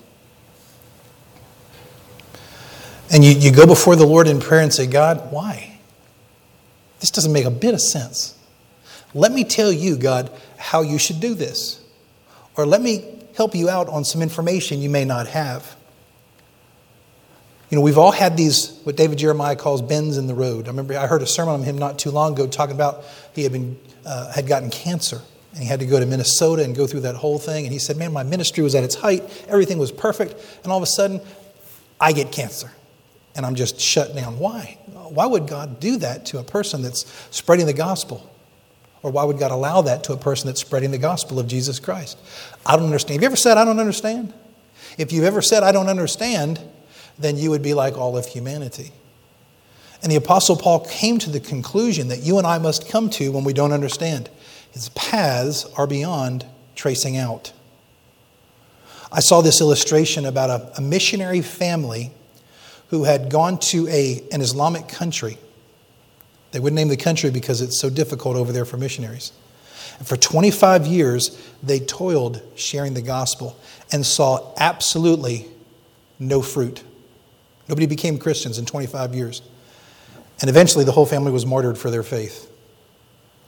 And 3.12 3.26
you, 3.26 3.32
you 3.32 3.52
go 3.52 3.66
before 3.66 3.96
the 3.96 4.06
Lord 4.06 4.28
in 4.28 4.40
prayer 4.40 4.62
and 4.62 4.74
say, 4.74 4.88
God, 4.88 5.32
why? 5.32 5.80
This 7.00 7.12
doesn't 7.12 7.34
make 7.34 7.46
a 7.46 7.52
bit 7.52 7.74
of 7.74 7.82
sense. 7.82 8.38
Let 9.14 9.32
me 9.32 9.44
tell 9.44 9.72
you, 9.72 9.98
God, 9.98 10.32
how 10.58 10.82
you 10.82 11.00
should 11.00 11.20
do 11.20 11.34
this. 11.34 11.84
Or 12.56 12.66
let 12.66 12.82
me 12.82 13.26
help 13.36 13.56
you 13.56 13.70
out 13.70 13.90
on 13.90 14.06
some 14.06 14.22
information 14.22 14.82
you 14.82 14.90
may 14.90 15.06
not 15.06 15.28
have. 15.28 15.76
You 17.70 17.78
know, 17.78 17.82
we've 17.82 17.98
all 17.98 18.12
had 18.12 18.38
these, 18.38 18.80
what 18.84 18.96
David 18.96 19.18
Jeremiah 19.18 19.56
calls 19.56 19.82
bends 19.82 20.18
in 20.18 20.28
the 20.28 20.34
road. 20.36 20.68
I 20.68 20.72
remember 20.72 20.98
I 20.98 21.08
heard 21.08 21.22
a 21.22 21.28
sermon 21.28 21.56
on 21.56 21.64
him 21.64 21.78
not 21.78 21.98
too 22.00 22.12
long 22.12 22.34
ago 22.34 22.48
talking 22.48 22.76
about 22.76 23.04
he 23.34 23.44
had, 23.44 23.52
been, 23.52 23.80
uh, 24.06 24.32
had 24.32 24.48
gotten 24.48 24.70
cancer 24.70 25.22
and 25.54 25.64
he 25.64 25.66
had 25.66 25.80
to 25.80 25.86
go 25.86 26.00
to 26.00 26.06
Minnesota 26.06 26.64
and 26.64 26.76
go 26.76 26.86
through 26.86 27.02
that 27.02 27.16
whole 27.16 27.40
thing. 27.40 27.66
And 27.66 27.74
he 27.74 27.80
said, 27.80 27.98
Man, 27.98 28.14
my 28.14 28.24
ministry 28.24 28.64
was 28.64 28.76
at 28.76 28.84
its 28.84 28.96
height, 28.96 29.24
everything 29.48 29.78
was 29.78 29.92
perfect, 29.92 30.36
and 30.64 30.72
all 30.72 30.78
of 30.78 30.84
a 30.84 30.88
sudden, 30.88 31.22
I 32.00 32.12
get 32.12 32.32
cancer 32.32 32.72
and 33.36 33.46
I'm 33.46 33.56
just 33.56 33.80
shut 33.80 34.16
down. 34.16 34.40
Why? 34.40 34.78
Why 34.94 35.26
would 35.26 35.48
God 35.48 35.80
do 35.80 35.98
that 35.98 36.26
to 36.28 36.40
a 36.40 36.44
person 36.44 36.82
that's 36.82 37.06
spreading 37.32 37.66
the 37.66 37.74
gospel? 37.74 38.30
Or 39.02 39.12
why 39.12 39.24
would 39.24 39.40
God 39.40 39.52
allow 39.52 39.82
that 39.84 40.04
to 40.06 40.14
a 40.14 40.18
person 40.18 40.48
that's 40.48 40.60
spreading 40.60 40.92
the 40.92 40.98
gospel 40.98 41.40
of 41.40 41.48
Jesus 41.48 41.80
Christ? 41.80 42.18
I 42.66 42.76
don't 42.76 42.86
understand. 42.86 43.16
Have 43.16 43.22
you 43.24 43.28
ever 43.28 43.38
said, 43.38 43.58
I 43.58 43.64
don't 43.64 43.80
understand? 43.80 44.34
If 44.98 45.14
you've 45.14 45.24
ever 45.24 45.42
said, 45.42 45.64
I 45.64 45.72
don't 45.72 45.88
understand, 45.88 46.60
then 47.18 47.38
you 47.38 47.50
would 47.52 47.62
be 47.62 47.74
like 47.74 47.98
all 47.98 48.18
of 48.18 48.26
humanity. 48.26 48.92
And 50.02 50.12
the 50.12 50.16
Apostle 50.16 50.56
Paul 50.56 50.86
came 50.86 51.20
to 51.20 51.30
the 51.30 51.40
conclusion 51.40 52.08
that 52.08 52.24
you 52.24 52.38
and 52.38 52.48
I 52.48 52.58
must 52.58 52.88
come 52.88 53.10
to 53.12 53.32
when 53.32 53.44
we 53.44 53.54
don't 53.54 53.74
understand. 53.74 54.30
His 54.72 54.90
paths 54.90 55.66
are 55.78 55.88
beyond 55.88 56.46
tracing 56.76 57.18
out. 57.18 57.52
I 59.12 59.20
saw 59.20 59.42
this 59.42 59.60
illustration 59.60 60.26
about 60.26 60.50
a, 60.50 60.78
a 60.78 60.82
missionary 60.82 61.42
family 61.42 62.12
who 62.90 63.04
had 63.04 63.30
gone 63.30 63.60
to 63.60 63.88
a, 63.88 64.24
an 64.32 64.42
Islamic 64.42 64.88
country. 64.88 65.38
They 66.52 66.60
wouldn't 66.60 66.78
name 66.78 66.88
the 66.88 66.98
country 66.98 67.30
because 67.30 67.62
it's 67.62 67.80
so 67.80 67.90
difficult 67.90 68.36
over 68.36 68.52
there 68.52 68.66
for 68.66 68.78
missionaries. 68.78 69.32
And 69.98 70.08
for 70.08 70.16
25 70.16 70.88
years, 70.88 71.38
they 71.62 71.80
toiled 71.80 72.42
sharing 72.56 72.94
the 72.94 73.02
gospel 73.02 73.60
and 73.92 74.06
saw 74.06 74.54
absolutely 74.58 75.48
no 76.20 76.42
fruit. 76.42 76.84
Nobody 77.68 77.86
became 77.86 78.18
Christians 78.18 78.58
in 78.58 78.66
25 78.66 79.14
years. 79.14 79.42
And 80.42 80.50
eventually, 80.50 80.86
the 80.86 80.92
whole 80.92 81.06
family 81.06 81.32
was 81.32 81.46
martyred 81.46 81.78
for 81.78 81.92
their 81.92 82.04
faith. 82.04 82.50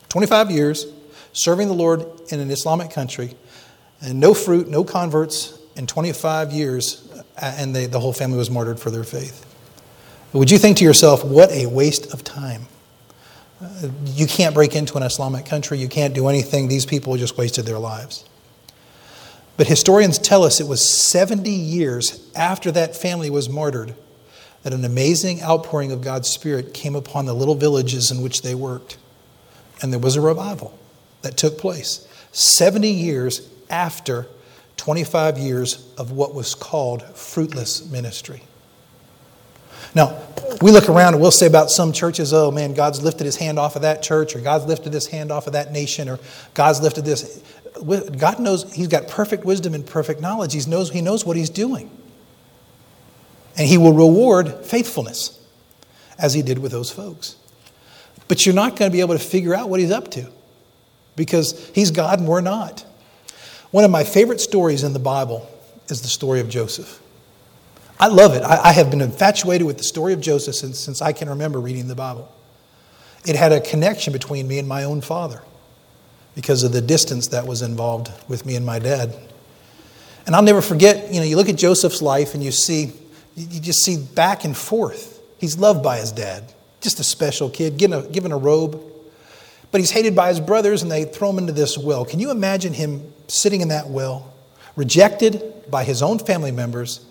25 0.09 0.51
years 0.51 0.87
serving 1.33 1.67
the 1.67 1.73
Lord 1.73 2.05
in 2.29 2.39
an 2.39 2.51
Islamic 2.51 2.91
country, 2.91 3.35
and 4.01 4.19
no 4.19 4.33
fruit, 4.33 4.67
no 4.67 4.83
converts 4.83 5.57
in 5.75 5.87
25 5.87 6.51
years 6.51 7.07
and 7.41 7.75
they, 7.75 7.85
the 7.85 7.99
whole 7.99 8.13
family 8.13 8.37
was 8.37 8.49
martyred 8.49 8.79
for 8.79 8.91
their 8.91 9.03
faith. 9.03 9.45
Would 10.33 10.51
you 10.51 10.57
think 10.57 10.77
to 10.77 10.83
yourself, 10.83 11.25
what 11.25 11.51
a 11.51 11.65
waste 11.65 12.13
of 12.13 12.23
time? 12.23 12.67
Uh, 13.61 13.89
you 14.05 14.27
can't 14.27 14.55
break 14.55 14.75
into 14.75 14.95
an 14.97 15.03
Islamic 15.03 15.45
country, 15.45 15.77
you 15.77 15.87
can't 15.87 16.13
do 16.13 16.27
anything. 16.27 16.67
These 16.67 16.85
people 16.85 17.15
just 17.17 17.37
wasted 17.37 17.65
their 17.65 17.79
lives. 17.79 18.25
But 19.57 19.67
historians 19.67 20.17
tell 20.17 20.43
us 20.43 20.59
it 20.59 20.67
was 20.67 20.89
70 20.89 21.49
years 21.49 22.31
after 22.35 22.71
that 22.71 22.95
family 22.95 23.29
was 23.29 23.49
martyred 23.49 23.93
that 24.63 24.73
an 24.73 24.85
amazing 24.85 25.41
outpouring 25.41 25.91
of 25.91 26.01
God's 26.01 26.29
Spirit 26.29 26.73
came 26.73 26.95
upon 26.95 27.25
the 27.25 27.33
little 27.33 27.55
villages 27.55 28.11
in 28.11 28.21
which 28.21 28.41
they 28.41 28.55
worked. 28.55 28.97
And 29.81 29.91
there 29.91 29.99
was 29.99 30.15
a 30.15 30.21
revival 30.21 30.77
that 31.23 31.37
took 31.37 31.57
place 31.57 32.07
70 32.31 32.89
years 32.89 33.49
after 33.69 34.27
25 34.77 35.37
years 35.37 35.91
of 35.97 36.11
what 36.11 36.33
was 36.33 36.55
called 36.55 37.03
fruitless 37.15 37.89
ministry. 37.89 38.43
Now, 39.93 40.19
we 40.61 40.71
look 40.71 40.89
around 40.89 41.13
and 41.13 41.21
we'll 41.21 41.31
say 41.31 41.47
about 41.47 41.69
some 41.69 41.91
churches, 41.91 42.33
oh 42.33 42.51
man, 42.51 42.73
God's 42.73 43.01
lifted 43.01 43.25
his 43.25 43.35
hand 43.35 43.59
off 43.59 43.75
of 43.75 43.81
that 43.81 44.01
church, 44.01 44.35
or 44.35 44.39
God's 44.39 44.65
lifted 44.65 44.93
his 44.93 45.07
hand 45.07 45.31
off 45.31 45.47
of 45.47 45.53
that 45.53 45.71
nation, 45.71 46.07
or 46.07 46.19
God's 46.53 46.81
lifted 46.81 47.03
this. 47.03 47.43
God 47.85 48.39
knows 48.39 48.71
he's 48.73 48.87
got 48.87 49.07
perfect 49.07 49.43
wisdom 49.43 49.73
and 49.73 49.85
perfect 49.85 50.21
knowledge. 50.21 50.53
He 50.53 50.69
knows, 50.69 50.91
he 50.91 51.01
knows 51.01 51.25
what 51.25 51.35
he's 51.35 51.49
doing. 51.49 51.89
And 53.57 53.67
he 53.67 53.77
will 53.77 53.93
reward 53.93 54.65
faithfulness, 54.65 55.39
as 56.17 56.33
he 56.33 56.41
did 56.41 56.59
with 56.59 56.71
those 56.71 56.91
folks. 56.91 57.35
But 58.27 58.45
you're 58.45 58.55
not 58.55 58.77
going 58.77 58.89
to 58.89 58.95
be 58.95 59.01
able 59.01 59.15
to 59.15 59.23
figure 59.23 59.53
out 59.53 59.69
what 59.69 59.79
he's 59.79 59.91
up 59.91 60.09
to 60.11 60.31
because 61.15 61.69
he's 61.75 61.91
God 61.91 62.19
and 62.19 62.27
we're 62.27 62.41
not. 62.41 62.85
One 63.71 63.83
of 63.83 63.91
my 63.91 64.03
favorite 64.03 64.39
stories 64.39 64.83
in 64.83 64.93
the 64.93 64.99
Bible 64.99 65.49
is 65.89 66.01
the 66.01 66.07
story 66.07 66.39
of 66.39 66.49
Joseph. 66.49 67.01
I 67.99 68.07
love 68.07 68.33
it. 68.33 68.41
I, 68.41 68.69
I 68.69 68.71
have 68.71 68.89
been 68.89 69.01
infatuated 69.01 69.67
with 69.67 69.77
the 69.77 69.83
story 69.83 70.13
of 70.13 70.21
Joseph 70.21 70.55
since, 70.55 70.79
since 70.79 71.01
I 71.01 71.13
can 71.13 71.29
remember 71.29 71.59
reading 71.59 71.87
the 71.87 71.95
Bible. 71.95 72.33
It 73.25 73.35
had 73.35 73.51
a 73.51 73.61
connection 73.61 74.13
between 74.13 74.47
me 74.47 74.57
and 74.57 74.67
my 74.67 74.83
own 74.83 75.01
father 75.01 75.43
because 76.33 76.63
of 76.63 76.71
the 76.71 76.81
distance 76.81 77.27
that 77.27 77.45
was 77.45 77.61
involved 77.61 78.11
with 78.27 78.45
me 78.45 78.55
and 78.55 78.65
my 78.65 78.79
dad. 78.79 79.15
And 80.25 80.35
I'll 80.35 80.41
never 80.41 80.61
forget, 80.61 81.13
you 81.13 81.19
know, 81.19 81.25
you 81.25 81.35
look 81.35 81.49
at 81.49 81.57
Joseph's 81.57 82.01
life 82.01 82.33
and 82.33 82.43
you 82.43 82.51
see, 82.51 82.93
you 83.35 83.59
just 83.59 83.83
see 83.83 83.97
back 83.97 84.43
and 84.43 84.55
forth. 84.55 85.19
He's 85.37 85.57
loved 85.57 85.83
by 85.83 85.97
his 85.97 86.11
dad, 86.11 86.53
just 86.81 86.99
a 86.99 87.03
special 87.03 87.49
kid, 87.49 87.77
given 87.77 87.99
a, 87.99 88.07
given 88.07 88.31
a 88.31 88.37
robe. 88.37 88.81
But 89.71 89.79
he's 89.79 89.91
hated 89.91 90.15
by 90.15 90.29
his 90.29 90.39
brothers 90.39 90.83
and 90.83 90.91
they 90.91 91.05
throw 91.05 91.29
him 91.29 91.37
into 91.37 91.53
this 91.53 91.77
well. 91.77 92.05
Can 92.05 92.19
you 92.19 92.29
imagine 92.29 92.73
him 92.73 93.13
sitting 93.27 93.61
in 93.61 93.69
that 93.69 93.87
well, 93.89 94.33
rejected 94.75 95.69
by 95.69 95.83
his 95.83 96.01
own 96.01 96.19
family 96.19 96.51
members, 96.51 97.05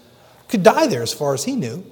could 0.48 0.62
die 0.62 0.87
there 0.87 1.02
as 1.02 1.12
far 1.12 1.33
as 1.33 1.44
he 1.44 1.56
knew? 1.56 1.85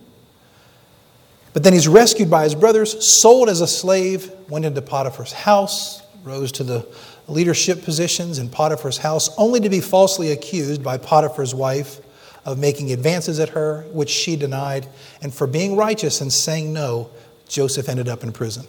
But 1.54 1.64
then 1.64 1.72
he's 1.72 1.88
rescued 1.88 2.30
by 2.30 2.44
his 2.44 2.54
brothers, 2.54 3.20
sold 3.20 3.48
as 3.48 3.62
a 3.62 3.66
slave, 3.66 4.30
went 4.48 4.64
into 4.64 4.82
Potiphar's 4.82 5.32
house, 5.32 6.02
rose 6.22 6.52
to 6.52 6.64
the 6.64 6.86
leadership 7.26 7.84
positions 7.84 8.38
in 8.38 8.50
Potiphar's 8.50 8.98
house, 8.98 9.30
only 9.38 9.60
to 9.60 9.70
be 9.70 9.80
falsely 9.80 10.32
accused 10.32 10.82
by 10.82 10.98
Potiphar's 10.98 11.54
wife 11.54 12.00
of 12.48 12.58
making 12.58 12.92
advances 12.92 13.38
at 13.38 13.50
her, 13.50 13.82
which 13.92 14.08
she 14.08 14.34
denied. 14.34 14.86
And 15.20 15.34
for 15.34 15.46
being 15.46 15.76
righteous 15.76 16.20
and 16.20 16.32
saying 16.32 16.72
no, 16.72 17.10
Joseph 17.48 17.88
ended 17.88 18.08
up 18.08 18.22
in 18.22 18.32
prison. 18.32 18.66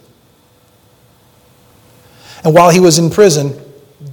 And 2.44 2.54
while 2.54 2.70
he 2.70 2.80
was 2.80 2.98
in 2.98 3.10
prison, 3.10 3.58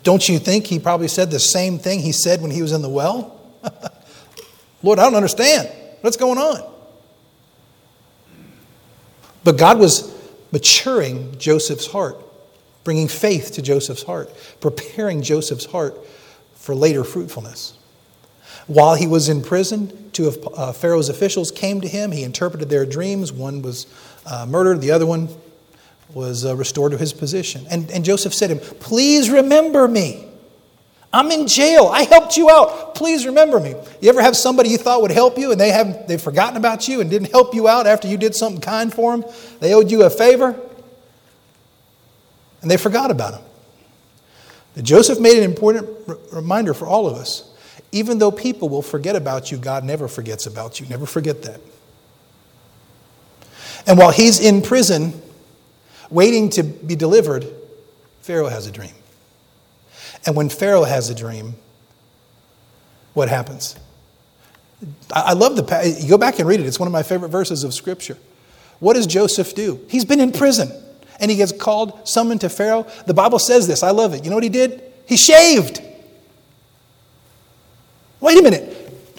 don't 0.04 0.28
you 0.28 0.40
think 0.40 0.68
he 0.68 0.80
probably 0.80 1.08
said 1.08 1.32
the 1.32 1.40
same 1.40 1.80
thing 1.80 2.00
he 2.00 2.12
said 2.12 2.42
when 2.42 2.52
he 2.52 2.62
was 2.62 2.72
in 2.72 2.82
the 2.82 2.90
well? 2.90 3.40
Lord, 4.84 5.00
I 5.00 5.04
don't 5.04 5.16
understand. 5.16 5.70
What's 6.02 6.18
going 6.18 6.38
on? 6.38 6.74
But 9.44 9.58
God 9.58 9.80
was 9.80 10.16
maturing 10.52 11.38
Joseph's 11.38 11.88
heart 11.88 12.18
bringing 12.88 13.10
faith 13.10 13.52
to 13.52 13.62
Joseph's 13.62 14.04
heart, 14.04 14.34
preparing 14.62 15.22
Joseph's 15.22 15.66
heart 15.66 15.94
for 16.56 16.74
later 16.74 17.04
fruitfulness. 17.04 17.77
While 18.68 18.96
he 18.96 19.08
was 19.08 19.30
in 19.30 19.42
prison, 19.42 20.12
two 20.12 20.28
of 20.28 20.48
uh, 20.54 20.72
Pharaoh's 20.74 21.10
officials 21.10 21.52
came 21.52 21.82
to 21.82 21.88
him. 21.88 22.12
He 22.12 22.24
interpreted 22.24 22.70
their 22.70 22.86
dreams. 22.86 23.32
One 23.32 23.62
was 23.62 23.88
uh, 24.26 24.46
murdered, 24.48 24.82
the 24.82 24.92
other 24.92 25.06
one 25.06 25.30
was 26.14 26.46
uh, 26.46 26.56
restored 26.56 26.92
to 26.92 26.98
his 26.98 27.14
position. 27.14 27.66
And, 27.70 27.90
and 27.92 28.04
Joseph 28.04 28.34
said 28.34 28.48
to 28.48 28.56
him, 28.56 28.78
Please 28.80 29.30
remember 29.30 29.88
me. 29.88 30.26
I'm 31.14 31.32
in 31.32 31.48
jail. 31.48 31.88
I 31.88 32.04
helped 32.04 32.36
you 32.36 32.50
out. 32.50 32.96
Please 32.96 33.26
remember 33.26 33.60
me. 33.60 33.74
You 34.02 34.10
ever 34.10 34.22
have 34.22 34.36
somebody 34.36 34.70
you 34.70 34.78
thought 34.78 35.02
would 35.02 35.12
help 35.12 35.38
you 35.38 35.52
and 35.52 35.60
they 35.60 35.72
have 35.72 36.08
they've 36.08 36.22
forgotten 36.22 36.58
about 36.58 36.88
you 36.88 37.00
and 37.00 37.10
didn't 37.10 37.32
help 37.32 37.56
you 37.56 37.68
out 37.68 37.88
after 37.88 38.08
you 38.08 38.18
did 38.18 38.36
something 38.36 38.62
kind 38.62 38.94
for 38.94 39.18
them? 39.18 39.30
They 39.60 39.74
owed 39.74 39.90
you 39.90 40.04
a 40.04 40.10
favor? 40.10 40.60
and 42.62 42.72
they 42.72 42.78
forgot 42.78 43.12
about 43.12 43.34
him. 43.36 44.84
Joseph 44.84 45.20
made 45.20 45.38
an 45.38 45.44
important 45.44 45.88
reminder 46.32 46.74
for 46.74 46.86
all 46.86 47.08
of 47.08 47.16
us. 47.16 47.54
Even 47.92 48.20
though 48.20 48.32
people 48.32 48.70
will 48.70 48.82
forget 48.82 49.16
about 49.16 49.52
you, 49.52 49.58
God 49.58 49.84
never 49.84 50.08
forgets 50.08 50.46
about 50.46 50.80
you. 50.80 50.88
Never 50.88 51.06
forget 51.06 51.44
that. 51.44 51.62
And 53.86 53.98
while 53.98 54.12
he's 54.12 54.40
in 54.40 54.62
prison, 54.62 55.22
waiting 56.10 56.50
to 56.52 56.64
be 56.64 56.96
delivered, 56.96 57.48
Pharaoh 58.22 58.50
has 58.50 58.68
a 58.68 58.72
dream. 58.72 58.92
And 60.26 60.36
when 60.36 60.50
Pharaoh 60.50 60.84
has 60.84 61.10
a 61.10 61.16
dream, 61.16 61.56
what 63.14 63.30
happens? 63.30 63.78
I 65.12 65.34
love 65.34 65.56
the. 65.56 65.98
You 66.02 66.10
go 66.10 66.18
back 66.18 66.40
and 66.40 66.48
read 66.48 66.60
it. 66.60 66.66
It's 66.66 66.80
one 66.80 66.88
of 66.88 66.94
my 66.94 67.04
favorite 67.04 67.30
verses 67.30 67.64
of 67.64 67.74
Scripture. 67.74 68.18
What 68.80 68.94
does 68.94 69.08
Joseph 69.08 69.56
do? 69.56 69.80
He's 69.90 70.06
been 70.06 70.20
in 70.20 70.32
prison 70.32 70.72
and 71.20 71.32
he 71.32 71.38
gets 71.38 71.52
called, 71.52 72.08
summoned 72.08 72.42
to 72.42 72.50
Pharaoh. 72.50 72.86
The 73.08 73.14
Bible 73.14 73.40
says 73.40 73.68
this. 73.68 73.82
I 73.82 73.92
love 73.92 74.14
it. 74.14 74.24
You 74.24 74.30
know 74.30 74.36
what 74.36 74.44
he 74.44 74.50
did? 74.50 74.84
He 75.08 75.18
shaved. 75.18 75.82
Wait 78.20 78.38
a 78.38 78.42
minute. 78.42 78.74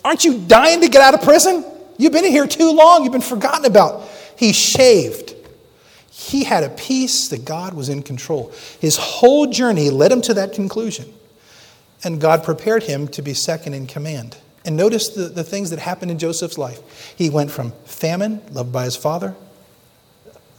Aren't 0.04 0.24
you 0.24 0.38
dying 0.38 0.80
to 0.80 0.88
get 0.88 1.02
out 1.02 1.14
of 1.14 1.22
prison? 1.22 1.64
You've 1.96 2.12
been 2.12 2.24
in 2.24 2.30
here 2.32 2.46
too 2.46 2.72
long. 2.72 3.02
You've 3.02 3.12
been 3.12 3.20
forgotten 3.20 3.64
about. 3.64 4.08
He 4.36 4.52
shaved. 4.52 5.34
He 6.10 6.44
had 6.44 6.64
a 6.64 6.70
peace 6.70 7.28
that 7.28 7.44
God 7.44 7.74
was 7.74 7.88
in 7.88 8.02
control. 8.02 8.52
His 8.80 8.96
whole 8.96 9.46
journey 9.46 9.90
led 9.90 10.12
him 10.12 10.20
to 10.22 10.34
that 10.34 10.52
conclusion. 10.52 11.12
And 12.04 12.20
God 12.20 12.44
prepared 12.44 12.84
him 12.84 13.08
to 13.08 13.22
be 13.22 13.34
second 13.34 13.74
in 13.74 13.86
command. 13.86 14.36
And 14.64 14.76
notice 14.76 15.08
the, 15.08 15.22
the 15.22 15.44
things 15.44 15.70
that 15.70 15.78
happened 15.78 16.10
in 16.10 16.18
Joseph's 16.18 16.58
life. 16.58 17.14
He 17.16 17.30
went 17.30 17.50
from 17.50 17.72
famine, 17.84 18.40
loved 18.50 18.72
by 18.72 18.84
his 18.84 18.96
father, 18.96 19.34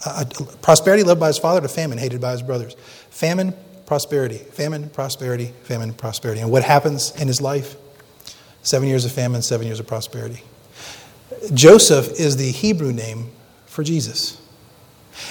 uh, 0.06 0.25
prosperity 0.62 1.04
loved 1.04 1.19
by 1.19 1.28
his 1.28 1.38
father 1.38 1.62
to 1.62 1.67
famine 1.67 1.97
hated 1.97 2.21
by 2.21 2.32
his 2.32 2.41
brothers. 2.41 2.75
Famine, 3.10 3.54
prosperity, 3.86 4.38
famine, 4.38 4.89
prosperity, 4.89 5.54
famine, 5.63 5.93
prosperity. 5.93 6.41
And 6.41 6.52
what 6.52 6.63
happens 6.63 7.13
in 7.19 7.28
his 7.28 7.41
life? 7.41 7.75
Seven 8.63 8.88
years 8.88 9.06
of 9.06 9.12
famine, 9.12 9.41
seven 9.41 9.67
years 9.67 9.80
of 9.80 9.88
prosperity. 9.88 10.43
Joseph 11.54 12.19
is 12.19 12.38
the 12.38 12.52
Hebrew 12.52 12.91
name 12.91 13.32
for 13.65 13.84
Jesus. 13.84 14.41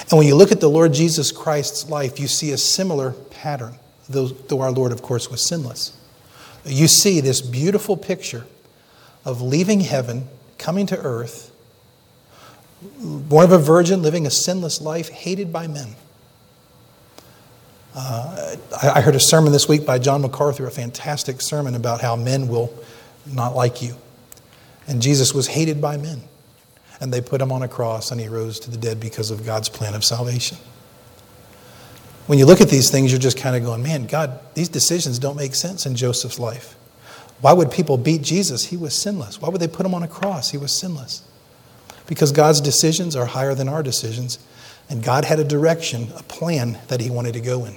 And 0.09 0.17
when 0.17 0.27
you 0.27 0.35
look 0.35 0.51
at 0.51 0.59
the 0.59 0.69
Lord 0.69 0.93
Jesus 0.93 1.31
Christ's 1.31 1.89
life, 1.89 2.19
you 2.19 2.27
see 2.27 2.51
a 2.51 2.57
similar 2.57 3.11
pattern, 3.11 3.75
though, 4.07 4.27
though 4.27 4.61
our 4.61 4.71
Lord, 4.71 4.91
of 4.91 5.01
course, 5.01 5.29
was 5.29 5.47
sinless. 5.47 5.97
You 6.65 6.87
see 6.87 7.21
this 7.21 7.41
beautiful 7.41 7.97
picture 7.97 8.45
of 9.25 9.41
leaving 9.41 9.81
heaven, 9.81 10.27
coming 10.57 10.85
to 10.87 10.97
earth, 10.97 11.51
born 12.81 13.45
of 13.45 13.51
a 13.51 13.57
virgin, 13.57 14.01
living 14.01 14.25
a 14.25 14.31
sinless 14.31 14.81
life, 14.81 15.09
hated 15.09 15.51
by 15.51 15.67
men. 15.67 15.95
Uh, 17.95 18.55
I, 18.81 19.01
heard 19.01 19.15
a 19.15 19.19
sermon 19.19 19.51
this 19.51 19.67
week 19.67 19.85
by 19.85 19.97
John 19.97 20.21
MacArthur, 20.21 20.67
a 20.67 20.71
fantastic 20.71 21.41
sermon 21.41 21.75
about 21.75 22.01
how 22.01 22.15
men 22.15 22.47
will 22.47 22.73
not 23.33 23.55
like 23.55 23.81
you. 23.81 23.95
And 24.87 25.01
Jesus 25.01 25.33
was 25.33 25.47
hated 25.47 25.81
by 25.81 25.97
men. 25.97 26.21
And 27.01 27.13
they 27.13 27.21
put 27.21 27.41
him 27.41 27.51
on 27.51 27.61
a 27.61 27.67
cross 27.67 28.11
and 28.11 28.19
he 28.19 28.27
rose 28.27 28.59
to 28.61 28.71
the 28.71 28.77
dead 28.77 28.99
because 28.99 29.31
of 29.31 29.45
God's 29.45 29.69
plan 29.69 29.95
of 29.95 30.03
salvation. 30.03 30.57
When 32.27 32.37
you 32.37 32.45
look 32.45 32.61
at 32.61 32.69
these 32.69 32.91
things, 32.91 33.11
you're 33.11 33.19
just 33.19 33.37
kind 33.37 33.55
of 33.55 33.63
going, 33.63 33.81
man, 33.81 34.05
God, 34.05 34.39
these 34.53 34.69
decisions 34.69 35.17
don't 35.17 35.37
make 35.37 35.55
sense 35.55 35.85
in 35.85 35.95
Joseph's 35.95 36.39
life. 36.39 36.75
Why 37.41 37.53
would 37.53 37.71
people 37.71 37.97
beat 37.97 38.21
Jesus? 38.21 38.65
He 38.65 38.77
was 38.77 38.93
sinless. 38.93 39.41
Why 39.41 39.49
would 39.49 39.61
they 39.61 39.67
put 39.67 39.85
him 39.85 39.93
on 39.93 40.03
a 40.03 40.07
cross? 40.07 40.51
He 40.51 40.57
was 40.57 40.77
sinless 40.77 41.23
because 42.09 42.31
God's 42.31 42.59
decisions 42.59 43.15
are 43.15 43.27
higher 43.27 43.53
than 43.53 43.69
our 43.69 43.83
decisions. 43.83 44.39
And 44.89 45.03
God 45.03 45.25
had 45.25 45.39
a 45.39 45.43
direction, 45.43 46.09
a 46.17 46.23
plan 46.23 46.79
that 46.87 46.99
He 46.99 47.11
wanted 47.11 47.33
to 47.33 47.39
go 47.39 47.65
in. 47.65 47.75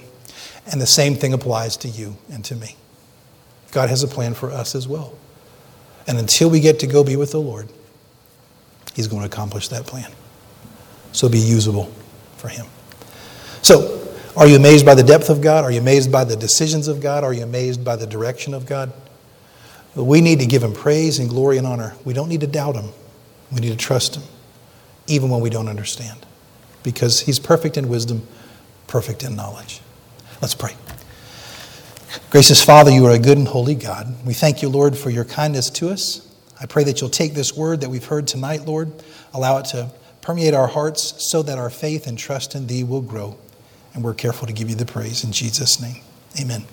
And 0.71 0.81
the 0.81 0.87
same 0.87 1.15
thing 1.15 1.33
applies 1.33 1.77
to 1.77 1.87
you 1.87 2.17
and 2.31 2.43
to 2.45 2.55
me. 2.55 2.75
God 3.71 3.89
has 3.89 4.01
a 4.01 4.07
plan 4.07 4.33
for 4.33 4.49
us 4.49 4.73
as 4.73 4.87
well. 4.87 5.13
And 6.07 6.17
until 6.17 6.49
we 6.49 6.59
get 6.59 6.79
to 6.79 6.87
go 6.87 7.03
be 7.03 7.15
with 7.15 7.31
the 7.31 7.39
Lord, 7.39 7.69
He's 8.93 9.07
going 9.07 9.21
to 9.21 9.27
accomplish 9.27 9.69
that 9.69 9.85
plan. 9.85 10.11
So 11.11 11.29
be 11.29 11.39
usable 11.39 11.91
for 12.37 12.47
Him. 12.47 12.65
So, 13.61 13.99
are 14.35 14.47
you 14.47 14.55
amazed 14.55 14.85
by 14.85 14.95
the 14.95 15.03
depth 15.03 15.29
of 15.29 15.41
God? 15.41 15.63
Are 15.63 15.71
you 15.71 15.79
amazed 15.79 16.11
by 16.11 16.23
the 16.23 16.35
decisions 16.35 16.87
of 16.87 16.99
God? 16.99 17.23
Are 17.23 17.33
you 17.33 17.43
amazed 17.43 17.85
by 17.85 17.95
the 17.95 18.07
direction 18.07 18.53
of 18.53 18.65
God? 18.65 18.91
We 19.95 20.21
need 20.21 20.39
to 20.39 20.45
give 20.45 20.63
Him 20.63 20.73
praise 20.73 21.19
and 21.19 21.29
glory 21.29 21.57
and 21.57 21.67
honor. 21.67 21.93
We 22.03 22.13
don't 22.13 22.29
need 22.29 22.41
to 22.41 22.47
doubt 22.47 22.75
Him. 22.75 22.89
We 23.51 23.61
need 23.61 23.69
to 23.69 23.77
trust 23.77 24.15
Him, 24.15 24.23
even 25.07 25.29
when 25.29 25.39
we 25.39 25.51
don't 25.51 25.67
understand, 25.67 26.25
because 26.81 27.21
He's 27.21 27.39
perfect 27.39 27.77
in 27.77 27.87
wisdom, 27.87 28.27
perfect 28.87 29.23
in 29.23 29.35
knowledge. 29.35 29.81
Let's 30.41 30.55
pray. 30.55 30.75
Gracious 32.29 32.63
Father, 32.63 32.91
you 32.91 33.05
are 33.05 33.11
a 33.11 33.19
good 33.19 33.37
and 33.37 33.47
holy 33.47 33.75
God. 33.75 34.15
We 34.25 34.33
thank 34.33 34.61
you, 34.61 34.69
Lord, 34.69 34.97
for 34.97 35.09
your 35.09 35.25
kindness 35.25 35.69
to 35.71 35.89
us. 35.89 36.27
I 36.59 36.65
pray 36.65 36.83
that 36.83 37.01
you'll 37.01 37.09
take 37.09 37.33
this 37.33 37.55
word 37.55 37.81
that 37.81 37.89
we've 37.89 38.05
heard 38.05 38.27
tonight, 38.27 38.65
Lord, 38.65 38.91
allow 39.33 39.57
it 39.57 39.65
to 39.67 39.91
permeate 40.21 40.53
our 40.53 40.67
hearts 40.67 41.29
so 41.31 41.41
that 41.43 41.57
our 41.57 41.69
faith 41.69 42.05
and 42.07 42.17
trust 42.17 42.55
in 42.55 42.67
Thee 42.67 42.83
will 42.83 43.01
grow. 43.01 43.37
And 43.93 44.03
we're 44.03 44.13
careful 44.13 44.47
to 44.47 44.53
give 44.53 44.69
you 44.69 44.75
the 44.75 44.85
praise 44.85 45.23
in 45.23 45.31
Jesus' 45.31 45.81
name. 45.81 46.01
Amen. 46.39 46.65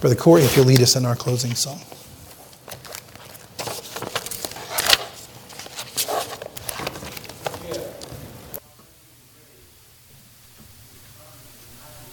Brother 0.00 0.16
Corey, 0.16 0.42
if 0.42 0.56
you'll 0.56 0.66
lead 0.66 0.82
us 0.82 0.94
in 0.94 1.04
our 1.06 1.16
closing 1.16 1.54
song. 1.54 1.80